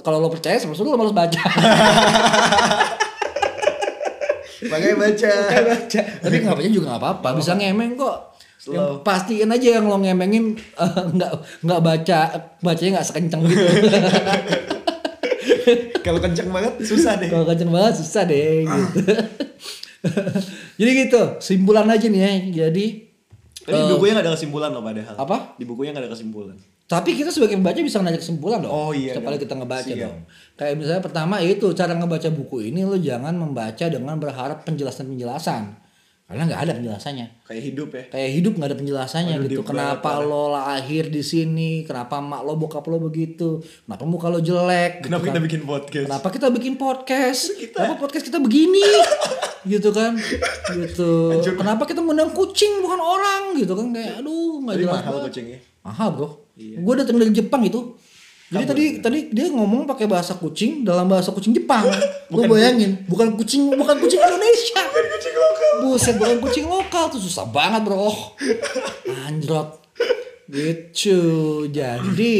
Kalau 0.01 0.17
lo 0.17 0.33
percaya, 0.33 0.57
sama 0.57 0.73
lo 0.73 0.97
malas 0.97 1.13
baca. 1.13 1.41
Makanya 4.65 4.95
baca. 4.97 5.29
baca. 5.61 6.01
tapi 6.25 6.35
nggak 6.41 6.57
baca 6.57 6.69
juga 6.73 6.85
nggak 6.89 7.01
apa-apa, 7.05 7.37
bisa 7.37 7.53
ngemeng 7.53 7.93
kok. 7.93 8.36
Yang 8.73 9.03
pastiin 9.03 9.49
aja 9.49 9.67
yang 9.79 9.85
lo 9.87 9.97
ngemengin 9.99 10.55
eh, 10.83 11.03
nggak 11.15 11.31
nggak 11.63 11.81
baca 11.81 12.19
bacanya 12.59 12.91
nggak 12.99 13.07
sekenceng 13.07 13.41
gitu. 13.47 13.63
Kalau 16.05 16.19
kenceng 16.23 16.47
banget 16.47 16.73
susah 16.79 17.19
deh. 17.19 17.27
Kalau 17.27 17.43
kenceng 17.43 17.71
banget 17.71 17.93
susah 17.99 18.23
deh 18.23 18.63
gitu. 18.63 18.99
Jadi 20.79 20.91
gitu, 21.03 21.21
simpulan 21.43 21.87
aja 21.89 22.07
nih 22.07 22.21
ya. 22.21 22.31
Jadi 22.67 22.85
Tapi 23.67 23.75
di 23.75 23.91
bukunya 23.91 24.15
gak 24.15 24.23
ada 24.23 24.33
kesimpulan 24.39 24.71
loh 24.71 24.79
padahal. 24.79 25.15
Apa? 25.19 25.59
Di 25.59 25.67
bukunya 25.67 25.91
gak 25.91 26.07
ada 26.07 26.11
kesimpulan. 26.15 26.55
tapi 26.87 27.19
kita 27.19 27.35
sebagai 27.35 27.59
pembaca 27.59 27.75
bisa 27.83 27.99
nanya 27.99 28.15
kesimpulan 28.15 28.63
dong. 28.63 28.71
Oh 28.71 28.95
iya 28.95 29.11
Setiap 29.11 29.27
kali 29.27 29.35
dong. 29.35 29.43
kita 29.43 29.53
ngebaca 29.59 29.91
Siap. 29.91 30.03
dong. 30.07 30.17
Kayak 30.55 30.73
misalnya 30.79 31.01
pertama 31.03 31.35
itu 31.43 31.67
cara 31.75 31.91
ngebaca 31.91 32.29
buku 32.31 32.57
ini 32.71 32.87
lo 32.87 32.95
jangan 32.95 33.35
membaca 33.35 33.85
dengan 33.91 34.15
berharap 34.15 34.63
penjelasan-penjelasan. 34.63 35.63
Karena 36.27 36.43
nggak 36.43 36.59
ada 36.59 36.73
penjelasannya. 36.75 37.27
Kayak 37.47 37.63
hidup 37.71 37.89
ya. 37.95 38.03
Kayak 38.11 38.29
hidup 38.35 38.53
nggak 38.59 38.67
ada 38.67 38.77
penjelasannya 38.83 39.35
Waduh, 39.39 39.45
gitu. 39.47 39.61
Kenapa 39.63 40.11
banget, 40.19 40.27
lo 40.27 40.43
lahir 40.51 41.03
di 41.07 41.23
sini? 41.23 41.71
Kenapa 41.87 42.19
mak 42.19 42.43
lo 42.43 42.59
bokap 42.59 42.83
lo 42.91 42.99
begitu? 42.99 43.63
Kenapa 43.87 44.03
muka 44.03 44.27
lo 44.27 44.43
jelek? 44.43 44.99
gitu 44.99 45.07
Kenapa 45.07 45.23
kan. 45.23 45.29
kita 45.31 45.39
bikin 45.47 45.61
podcast? 45.63 46.03
Kenapa 46.11 46.27
kita 46.27 46.47
bikin 46.51 46.73
podcast? 46.75 47.41
Kenapa 47.71 47.95
podcast 47.95 48.25
kita 48.27 48.39
begini? 48.43 48.83
gitu 49.71 49.89
kan? 49.95 50.19
Gitu. 50.75 51.11
Kenapa 51.55 51.87
kita 51.87 52.03
ngundang 52.03 52.35
kucing 52.35 52.83
bukan 52.83 52.99
orang 52.99 53.55
gitu 53.55 53.71
kan 53.79 53.87
kayak 53.95 54.19
aduh 54.19 54.59
nggak 54.67 54.75
jelas 54.83 54.99
mahal 54.99 55.15
kucingnya. 55.31 55.59
Mahal, 55.87 56.09
Bro. 56.11 56.27
Gue 56.59 56.93
datang 56.99 57.15
dari 57.15 57.31
Jepang 57.31 57.63
itu. 57.63 57.95
Jadi 58.47 58.63
tadi 58.63 58.85
tadi 59.03 59.19
dia 59.35 59.51
ngomong 59.51 59.83
pakai 59.83 60.07
bahasa 60.07 60.39
kucing 60.39 60.87
dalam 60.87 61.11
bahasa 61.11 61.35
kucing 61.35 61.51
Jepang. 61.51 61.83
Lu 62.31 62.47
bayangin, 62.47 63.03
bukan 63.03 63.35
kucing 63.35 63.67
bukan 63.75 63.99
kucing 63.99 64.23
Indonesia. 64.23 64.81
Kucing 64.87 65.35
lokal. 65.35 65.71
Buset, 65.83 66.15
bukan 66.15 66.37
kucing 66.39 66.65
lokal 66.67 67.11
tuh 67.11 67.19
susah 67.19 67.43
banget, 67.51 67.83
Bro. 67.83 68.07
Anjrot. 69.27 69.83
Gitu. 70.47 71.19
Jadi 71.67 72.35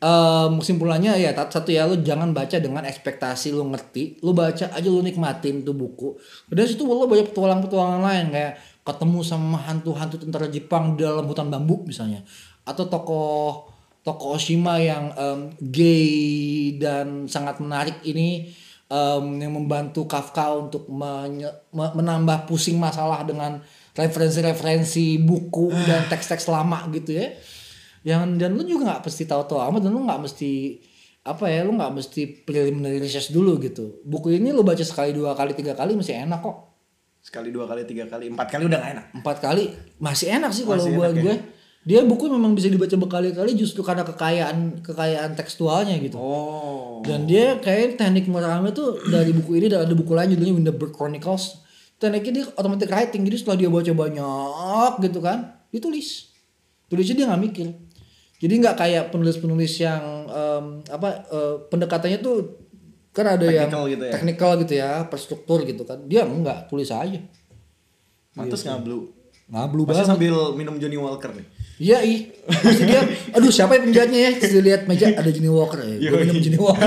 em, 0.00 0.50
kesimpulannya 0.56 1.20
ya 1.20 1.36
satu 1.36 1.68
ya 1.68 1.84
lu 1.84 2.00
jangan 2.00 2.32
baca 2.32 2.56
dengan 2.56 2.88
ekspektasi 2.88 3.52
lu 3.52 3.68
ngerti 3.68 4.24
lu 4.24 4.32
baca 4.32 4.72
aja 4.72 4.88
lu 4.88 5.04
nikmatin 5.04 5.60
tuh 5.60 5.76
buku 5.76 6.16
dari 6.48 6.64
situ 6.64 6.88
lu 6.88 7.04
banyak 7.04 7.28
petualang-petualangan 7.30 8.00
lain 8.00 8.26
kayak 8.32 8.52
ketemu 8.80 9.20
sama 9.20 9.60
hantu-hantu 9.68 10.16
tentara 10.16 10.48
Jepang 10.48 10.96
di 10.96 11.04
dalam 11.04 11.28
hutan 11.28 11.52
bambu 11.52 11.84
misalnya 11.84 12.24
atau 12.64 12.88
tokoh 12.88 13.68
tokoh 14.00 14.36
Oshima 14.36 14.80
yang 14.80 15.12
em, 15.12 15.40
gay 15.60 16.10
dan 16.80 17.28
sangat 17.28 17.60
menarik 17.60 18.00
ini 18.02 18.48
em, 18.88 19.24
yang 19.40 19.52
membantu 19.52 20.08
Kafka 20.08 20.56
untuk 20.56 20.88
menye- 20.88 21.52
menambah 21.72 22.48
pusing 22.48 22.80
masalah 22.80 23.22
dengan 23.28 23.60
referensi-referensi 23.92 25.20
buku 25.20 25.72
dan 25.84 26.06
teks-teks 26.08 26.48
lama 26.48 26.88
gitu 26.94 27.16
ya. 27.16 27.28
Yang 28.00 28.40
dan 28.40 28.50
lu 28.56 28.64
juga 28.64 28.96
nggak 28.96 29.02
mesti 29.04 29.22
tahu-tahu 29.28 29.60
amat 29.60 29.80
dan 29.84 29.92
lu 29.92 30.00
nggak 30.08 30.20
mesti 30.24 30.52
apa 31.20 31.52
ya 31.52 31.68
lu 31.68 31.76
nggak 31.76 31.92
mesti 32.00 32.20
preliminary 32.48 32.96
research 32.96 33.28
dulu 33.28 33.60
gitu. 33.60 34.00
Buku 34.08 34.32
ini 34.32 34.56
lu 34.56 34.64
baca 34.64 34.80
sekali 34.80 35.12
dua 35.12 35.36
kali 35.36 35.52
tiga 35.52 35.76
kali 35.76 35.92
masih 35.92 36.16
enak 36.16 36.40
kok. 36.40 36.56
Sekali, 37.20 37.52
dua 37.52 37.68
kali, 37.68 37.84
tiga 37.84 38.08
kali, 38.08 38.32
empat 38.32 38.48
kali 38.48 38.64
udah 38.64 38.80
gak 38.80 38.92
enak. 38.96 39.06
empat 39.20 39.36
kali 39.44 39.64
masih 40.00 40.40
enak 40.40 40.56
sih 40.56 40.64
kalau 40.64 40.88
buat 40.96 41.12
enak 41.12 41.20
ya? 41.28 41.36
Dia 41.80 42.04
buku 42.04 42.28
memang 42.28 42.52
bisa 42.52 42.68
dibaca 42.68 42.92
berkali-kali 42.92 43.56
justru 43.56 43.80
karena 43.80 44.04
kekayaan 44.04 44.84
kekayaan 44.84 45.32
tekstualnya 45.32 45.96
gitu 45.96 46.20
Oh. 46.20 47.00
dan 47.00 47.24
dia 47.24 47.56
kayak 47.56 47.96
teknik 47.96 48.28
merekamnya 48.28 48.76
tuh 48.76 49.00
dari 49.08 49.32
buku 49.32 49.56
ini 49.56 49.72
dan 49.72 49.88
ada 49.88 49.94
buku 49.96 50.12
lain 50.12 50.36
judulnya 50.36 50.54
Winterberg 50.60 50.92
Chronicles 50.92 51.64
tekniknya 51.96 52.32
dia 52.32 52.44
automatic 52.52 52.88
writing 52.92 53.24
jadi 53.24 53.36
setelah 53.36 53.56
dia 53.56 53.68
baca 53.72 53.92
banyak 53.92 54.90
gitu 55.00 55.18
kan 55.20 55.38
ditulis 55.72 56.28
tulisnya 56.88 57.16
dia 57.16 57.26
nggak 57.32 57.42
mikir 57.48 57.66
jadi 58.40 58.52
nggak 58.60 58.76
kayak 58.76 59.04
penulis-penulis 59.08 59.72
yang 59.80 60.02
em, 60.28 60.64
apa 60.84 61.08
eh, 61.28 61.54
pendekatannya 61.68 62.20
tuh 62.20 62.36
kan 63.10 63.26
ada 63.26 63.42
yang 63.48 63.66
Technical 63.68 63.84
gitu 63.88 64.04
ya? 64.04 64.12
technical 64.12 64.50
gitu 64.60 64.74
ya 64.76 64.92
perstruktur 65.08 65.58
gitu 65.64 65.82
kan 65.82 65.98
dia 66.04 66.28
enggak 66.28 66.68
tulis 66.68 66.92
aja 66.92 67.20
Mantus 68.36 68.62
ngablu. 68.62 69.10
ngablu 69.50 69.82
Pasti 69.82 69.90
banget 69.90 70.06
sambil 70.06 70.34
minum 70.54 70.78
Johnny 70.78 70.94
Walker 70.94 71.34
nih. 71.34 71.42
Iya 71.80 72.04
ih. 72.04 72.28
Pasti 72.44 72.84
dia, 72.84 73.00
aduh 73.32 73.48
siapa 73.48 73.80
yang 73.80 73.88
penjahatnya 73.88 74.20
ya? 74.20 74.30
Terus 74.36 74.52
dia 74.52 74.64
lihat 74.68 74.82
meja 74.84 75.16
ada 75.16 75.30
Johnny 75.32 75.48
Walker 75.48 75.80
ya. 75.80 75.96
Gue 75.96 76.18
minum 76.28 76.36
Johnny 76.36 76.60
Walker. 76.60 76.84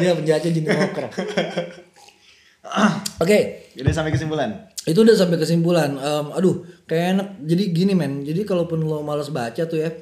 dia 0.00 0.10
penjahatnya 0.18 0.50
Johnny 0.50 0.70
Walker. 0.72 1.04
Oke, 3.22 3.38
Jadi 3.76 3.90
sampai 3.92 4.10
kesimpulan. 4.16 4.72
itu 4.88 4.96
udah 4.96 5.12
sampai 5.12 5.36
kesimpulan. 5.36 5.92
Em, 6.00 6.26
aduh, 6.32 6.64
kayak 6.88 7.04
enak. 7.20 7.28
Jadi 7.44 7.64
gini 7.76 7.92
men. 7.92 8.24
Jadi 8.24 8.48
kalaupun 8.48 8.80
lo 8.80 9.04
malas 9.04 9.28
baca 9.28 9.68
tuh 9.68 9.76
ya, 9.76 9.92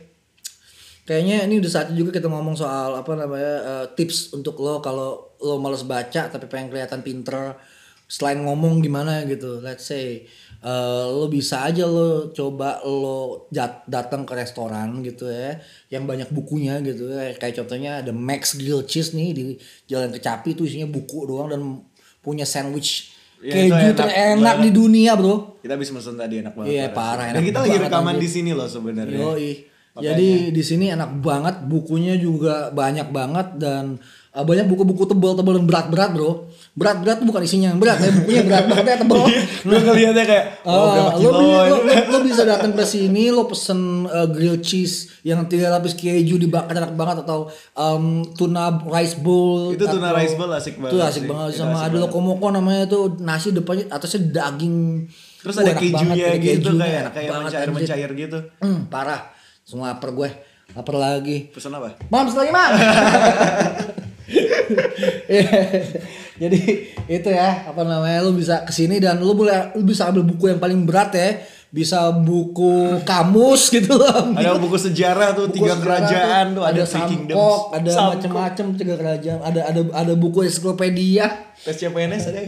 kayaknya 1.03 1.51
ini 1.51 1.59
udah 1.59 1.71
saatnya 1.71 1.99
juga 1.99 2.15
kita 2.15 2.31
ngomong 2.31 2.55
soal 2.55 2.95
apa 2.95 3.13
namanya 3.19 3.55
eh, 3.63 3.87
tips 3.99 4.31
untuk 4.39 4.63
lo 4.63 4.79
kalau 4.79 5.35
lo 5.43 5.59
malas 5.59 5.83
baca 5.83 6.31
tapi 6.31 6.47
pengen 6.47 6.71
kelihatan 6.71 7.03
pinter 7.03 7.59
selain 8.07 8.39
ngomong 8.45 8.79
gimana 8.79 9.27
gitu 9.27 9.59
let's 9.59 9.89
say 9.89 10.23
eh, 10.63 11.05
lo 11.09 11.27
bisa 11.27 11.63
aja 11.63 11.85
lo 11.85 12.31
coba 12.31 12.79
lo 12.83 13.47
dat- 13.49 13.83
datang 13.85 14.23
ke 14.23 14.33
restoran 14.33 15.03
gitu 15.03 15.27
ya 15.27 15.59
yang 15.89 16.07
banyak 16.07 16.31
bukunya 16.31 16.79
gitu 16.81 17.11
ya 17.11 17.35
kayak 17.35 17.59
contohnya 17.59 17.99
ada 17.99 18.11
Max 18.11 18.55
Grill 18.55 18.83
Cheese 18.83 19.13
nih 19.13 19.29
di 19.31 19.43
Jalan 19.85 20.11
Kecapi 20.11 20.55
itu 20.55 20.63
isinya 20.63 20.87
buku 20.87 21.27
doang 21.27 21.49
dan 21.49 21.61
punya 22.19 22.47
sandwich 22.47 23.11
Ya, 23.43 23.59
keju 23.59 23.75
enak 23.75 23.99
terenak 23.99 24.39
banget. 24.55 24.63
di 24.63 24.71
dunia 24.71 25.19
bro 25.19 25.59
Kita 25.59 25.75
habis 25.75 25.91
mesen 25.91 26.15
tadi 26.15 26.39
enak 26.39 26.55
banget. 26.55 26.71
Iya, 26.71 26.85
parah, 26.95 27.27
Dan 27.27 27.43
enak 27.43 27.51
kita 27.51 27.59
lagi 27.59 27.77
rekaman 27.83 28.15
di 28.15 28.29
sini 28.31 28.51
loh 28.55 28.71
sebenarnya. 28.71 29.19
Yoi. 29.19 29.51
Jadi 29.93 30.55
di 30.55 30.63
sini 30.63 30.89
enak 30.89 31.19
banget, 31.19 31.67
bukunya 31.67 32.15
juga 32.15 32.71
banyak 32.71 33.11
banget 33.11 33.59
dan 33.59 33.99
uh, 34.33 34.45
banyak 34.45 34.67
buku-buku 34.69 35.05
tebal-tebal 35.09 35.61
dan 35.61 35.65
berat-berat 35.69 36.11
bro. 36.17 36.49
Berat-berat 36.73 37.21
tuh 37.21 37.29
bukan 37.29 37.45
isinya 37.45 37.69
yang 37.69 37.77
berat, 37.77 38.01
ya 38.01 38.09
bukunya 38.17 38.43
berat 38.49 38.65
banget 38.65 38.87
ya 38.89 38.97
tebal. 39.05 39.29
Gue 39.61 39.77
ngeliatnya 39.77 40.25
kayak 40.25 40.45
oh, 40.65 41.21
Uh, 41.21 41.69
lo, 42.09 42.19
bisa 42.25 42.49
datang 42.49 42.73
ke 42.73 42.81
sini, 42.81 43.29
lo 43.29 43.45
pesen 43.45 44.09
uh, 44.09 44.25
grilled 44.25 44.65
cheese 44.65 45.21
yang 45.21 45.45
tiga 45.53 45.69
lapis 45.69 45.93
keju 45.93 46.41
dibakar 46.41 46.73
enak 46.73 46.97
banget 46.97 47.29
atau 47.29 47.53
um, 47.77 48.25
tuna 48.33 48.81
rice 48.89 49.21
bowl. 49.21 49.77
Itu 49.77 49.85
tuna 49.85 50.11
atau- 50.11 50.19
rice 50.25 50.35
bowl 50.41 50.51
asik 50.57 50.75
banget 50.81 50.93
Itu 50.97 50.99
asik 51.05 51.23
sih. 51.23 51.29
banget 51.29 51.51
sama 51.61 51.77
asik 51.77 51.87
ada 51.93 51.97
lokomoko 52.09 52.47
namanya 52.49 52.89
tuh 52.89 53.21
nasi 53.21 53.53
depannya 53.53 53.85
atasnya 53.93 54.33
daging. 54.33 55.05
Terus 55.45 55.55
Wah, 55.59 55.65
ada 55.67 55.73
kejunya 55.77 56.07
banget, 56.09 56.25
ada 56.25 56.39
gitu 56.41 56.69
kejunya, 56.73 57.03
kayak 57.13 57.29
banget, 57.29 57.45
mencair 57.45 57.69
mencair 57.69 58.11
gitu. 58.17 58.39
Parah. 58.89 59.21
Semua 59.63 59.95
lapar 59.95 60.11
gue. 60.11 60.31
Lapar 60.73 60.97
lagi. 60.97 61.53
Pesan 61.53 61.77
apa? 61.77 61.97
Mam, 62.09 62.27
lagi 62.33 62.51
mam. 62.53 62.73
Iya. 65.29 65.61
Jadi 66.41 66.61
itu 67.05 67.29
ya 67.29 67.69
apa 67.69 67.85
namanya 67.85 68.25
lu 68.25 68.33
bisa 68.33 68.65
ke 68.65 68.73
sini 68.73 68.97
dan 68.97 69.21
lu 69.21 69.37
boleh 69.37 69.77
lu 69.77 69.85
bisa 69.85 70.09
ambil 70.09 70.25
buku 70.25 70.49
yang 70.49 70.61
paling 70.63 70.89
berat 70.89 71.13
ya 71.13 71.31
bisa 71.73 72.13
buku 72.13 73.01
kamus 73.05 73.73
gitu 73.73 73.97
loh 73.97 74.33
Ada 74.37 74.61
buku 74.61 74.77
sejarah 74.77 75.33
tuh 75.33 75.49
Buku 75.49 75.57
tiga 75.61 75.73
sejarah 75.73 75.85
kerajaan 75.85 76.45
tuh, 76.53 76.65
ada, 76.65 76.73
ada. 76.73 76.85
Samkok, 76.85 77.63
ada 77.73 77.93
macam-macam 78.13 78.67
tiga 78.77 78.95
kerajaan 79.01 79.39
ada 79.41 79.61
ada 79.69 79.81
ada 79.93 80.13
buku 80.13 80.45
ensiklopedia 80.45 81.53
Tes 81.65 81.77
CPNS 81.81 82.23
ada. 82.29 82.41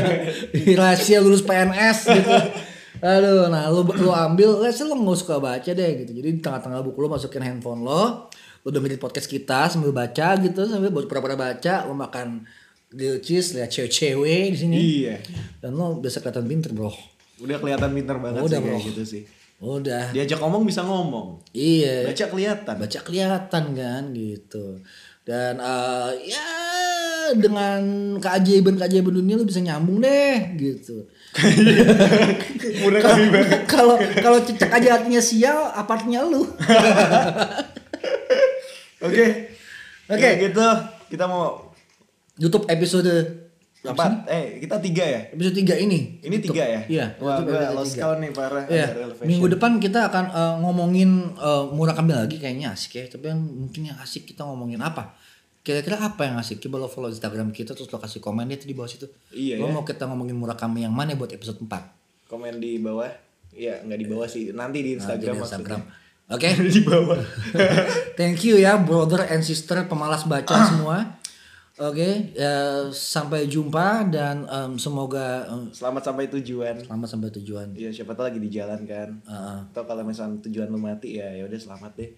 rahasia 0.80 1.24
lulus 1.24 1.40
PNS 1.40 1.98
gitu 2.12 2.32
aduh 3.02 3.50
nah 3.50 3.66
lu 3.66 3.82
lu 3.82 4.08
ambil 4.08 4.62
let's 4.62 4.78
say 4.78 4.86
lu 4.86 4.94
nggak 4.94 5.18
suka 5.18 5.36
baca 5.36 5.66
deh 5.66 5.90
gitu 6.00 6.14
jadi 6.14 6.28
di 6.30 6.40
tengah-tengah 6.40 6.80
buku 6.80 6.98
lu 6.98 7.10
masukin 7.10 7.42
handphone 7.42 7.82
lo 7.82 8.30
lu 8.62 8.68
dengerin 8.70 8.96
podcast 8.96 9.26
kita 9.26 9.66
sambil 9.66 9.90
baca 9.90 10.38
gitu 10.38 10.62
sambil 10.64 10.94
buat 10.94 11.10
pura-pura 11.10 11.34
baca 11.34 11.82
lu 11.84 11.98
makan 11.98 12.46
grilled 12.88 13.18
cheese 13.20 13.58
lihat 13.58 13.68
cewek-cewek 13.68 14.54
di 14.54 14.58
sini 14.58 14.76
iya. 15.02 15.16
dan 15.58 15.74
lo 15.74 15.98
biasa 15.98 16.22
kelihatan 16.22 16.46
pinter 16.46 16.70
bro 16.70 16.94
Udah 17.42 17.58
kelihatan 17.58 17.90
pinter 17.90 18.22
banget 18.22 18.38
Udah, 18.38 18.54
sih 18.54 18.62
kayak 18.62 18.78
bro. 18.78 18.86
gitu 18.86 19.02
sih. 19.02 19.22
udah 19.58 20.04
Diajak 20.14 20.38
ngomong 20.38 20.62
bisa 20.62 20.86
ngomong. 20.86 21.42
iya 21.50 22.06
Baca 22.06 22.24
kelihatan. 22.30 22.74
baca 22.78 22.98
kelihatan 23.02 23.64
kan 23.74 24.02
gitu 24.14 24.78
dan 25.22 25.58
eh, 25.58 26.10
ya 26.30 26.46
dengan 27.34 27.82
keajaiban-keajaiban 28.18 29.14
dunia 29.16 29.34
lu 29.34 29.46
bisa 29.46 29.58
nyambung 29.58 29.98
deh 29.98 30.54
gitu 30.54 31.06
Kami 31.32 33.24
banget. 33.32 33.60
kalau 33.64 33.96
kalau 34.20 34.38
cecek 34.44 34.68
aja 34.68 35.00
artinya 35.00 35.20
sial 35.20 35.72
apa 35.72 35.96
artinya 35.96 36.20
lu 36.24 36.44
Oke. 39.02 39.24
Oke. 40.06 40.22
Ya 40.22 40.32
gitu. 40.38 40.62
Kita 41.10 41.26
mau 41.26 41.74
YouTube 42.38 42.70
episode 42.70 43.10
apa. 43.82 44.22
Eh, 44.30 44.62
kita 44.62 44.78
tiga 44.78 45.02
ya. 45.02 45.20
episode 45.34 45.58
3 45.58 45.74
ini 45.82 46.22
Ini 46.22 46.30
YouTube. 46.38 46.54
tiga 46.54 46.62
ya? 46.62 46.80
iya 46.86 47.06
Wah, 47.18 47.42
gue 47.42 47.50
lost 47.74 47.98
tiga. 47.98 48.14
count 48.14 48.22
nih 48.22 48.30
parah. 48.30 48.62
Iya. 48.70 48.86
Minggu 49.26 49.50
depan 49.50 49.82
kita 49.82 50.06
akan 50.06 50.24
eh, 50.30 50.54
ngomongin 50.62 51.34
uh, 51.34 51.66
Murakami 51.66 52.14
lagi 52.14 52.38
kayaknya 52.38 52.70
asik 52.70 52.92
ya. 52.94 53.04
Tapi 53.10 53.34
yang 53.34 53.42
mungkin 53.42 53.90
yang 53.90 53.98
asik 53.98 54.22
kita 54.30 54.46
ngomongin 54.46 54.78
apa? 54.78 55.18
Kira-kira 55.62 55.94
apa 55.96 56.26
yang 56.26 56.36
asik? 56.36 56.58
Coba 56.58 56.82
lo 56.82 56.90
follow 56.90 57.06
Instagram 57.06 57.54
kita 57.54 57.70
terus 57.72 57.86
lo 57.86 57.96
kasih 57.96 58.18
komen 58.18 58.50
tuh 58.52 58.66
di 58.66 58.74
bawah 58.74 58.90
situ. 58.90 59.06
Iya 59.30 59.62
lo 59.62 59.70
ya. 59.70 59.72
mau 59.72 59.86
kita 59.86 60.10
ngomongin 60.10 60.34
Murakami 60.34 60.82
yang 60.82 60.90
mana 60.90 61.14
buat 61.14 61.30
episode 61.30 61.62
4? 61.62 62.26
Komen 62.26 62.58
di 62.58 62.82
bawah. 62.82 63.06
Iya, 63.52 63.84
nggak 63.84 63.98
di 63.98 64.06
bawah 64.06 64.26
sih. 64.26 64.50
Nanti 64.50 64.82
di 64.82 64.96
Nah, 64.96 65.04
Instagram 65.04 65.34
jadi 65.38 65.42
maksudnya. 65.44 65.80
Oke. 66.28 66.48
di 66.74 66.82
bawah. 66.82 67.20
Thank 68.18 68.42
you 68.42 68.58
ya 68.58 68.74
brother 68.76 69.22
and 69.22 69.40
sister 69.40 69.86
pemalas 69.86 70.26
baca 70.26 70.56
semua. 70.66 71.20
Oke, 71.72 72.36
ya, 72.36 72.84
sampai 72.92 73.48
jumpa 73.48 74.06
dan 74.06 74.44
em, 74.44 74.76
semoga 74.76 75.48
em, 75.48 75.72
Selamat 75.72 76.04
sampai 76.04 76.28
tujuan. 76.28 76.76
selamat 76.78 77.08
sampai 77.08 77.30
tujuan. 77.40 77.68
Iya, 77.72 77.90
siapa 77.90 78.12
tahu 78.12 78.28
lagi 78.28 78.38
di 78.38 78.50
jalan 78.52 78.84
kan. 78.84 79.08
Heeh. 79.24 79.58
Atau 79.72 79.82
kalau 79.88 80.04
misalnya 80.04 80.36
tujuan 80.44 80.68
lu 80.68 80.76
mati 80.76 81.16
ya 81.16 81.32
ya 81.32 81.48
udah 81.48 81.58
selamat 81.58 81.92
deh. 81.96 82.10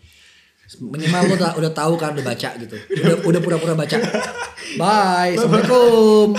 Minimal 0.81 1.22
lo 1.29 1.35
udah, 1.37 1.53
udah 1.61 1.72
tahu 1.77 1.94
kan 2.00 2.16
udah 2.16 2.24
baca 2.24 2.50
gitu. 2.57 2.77
Udah 2.96 3.20
udah 3.20 3.40
pura-pura 3.44 3.74
baca. 3.77 3.96
Bye. 4.81 5.37
Assalamualaikum. 5.37 6.35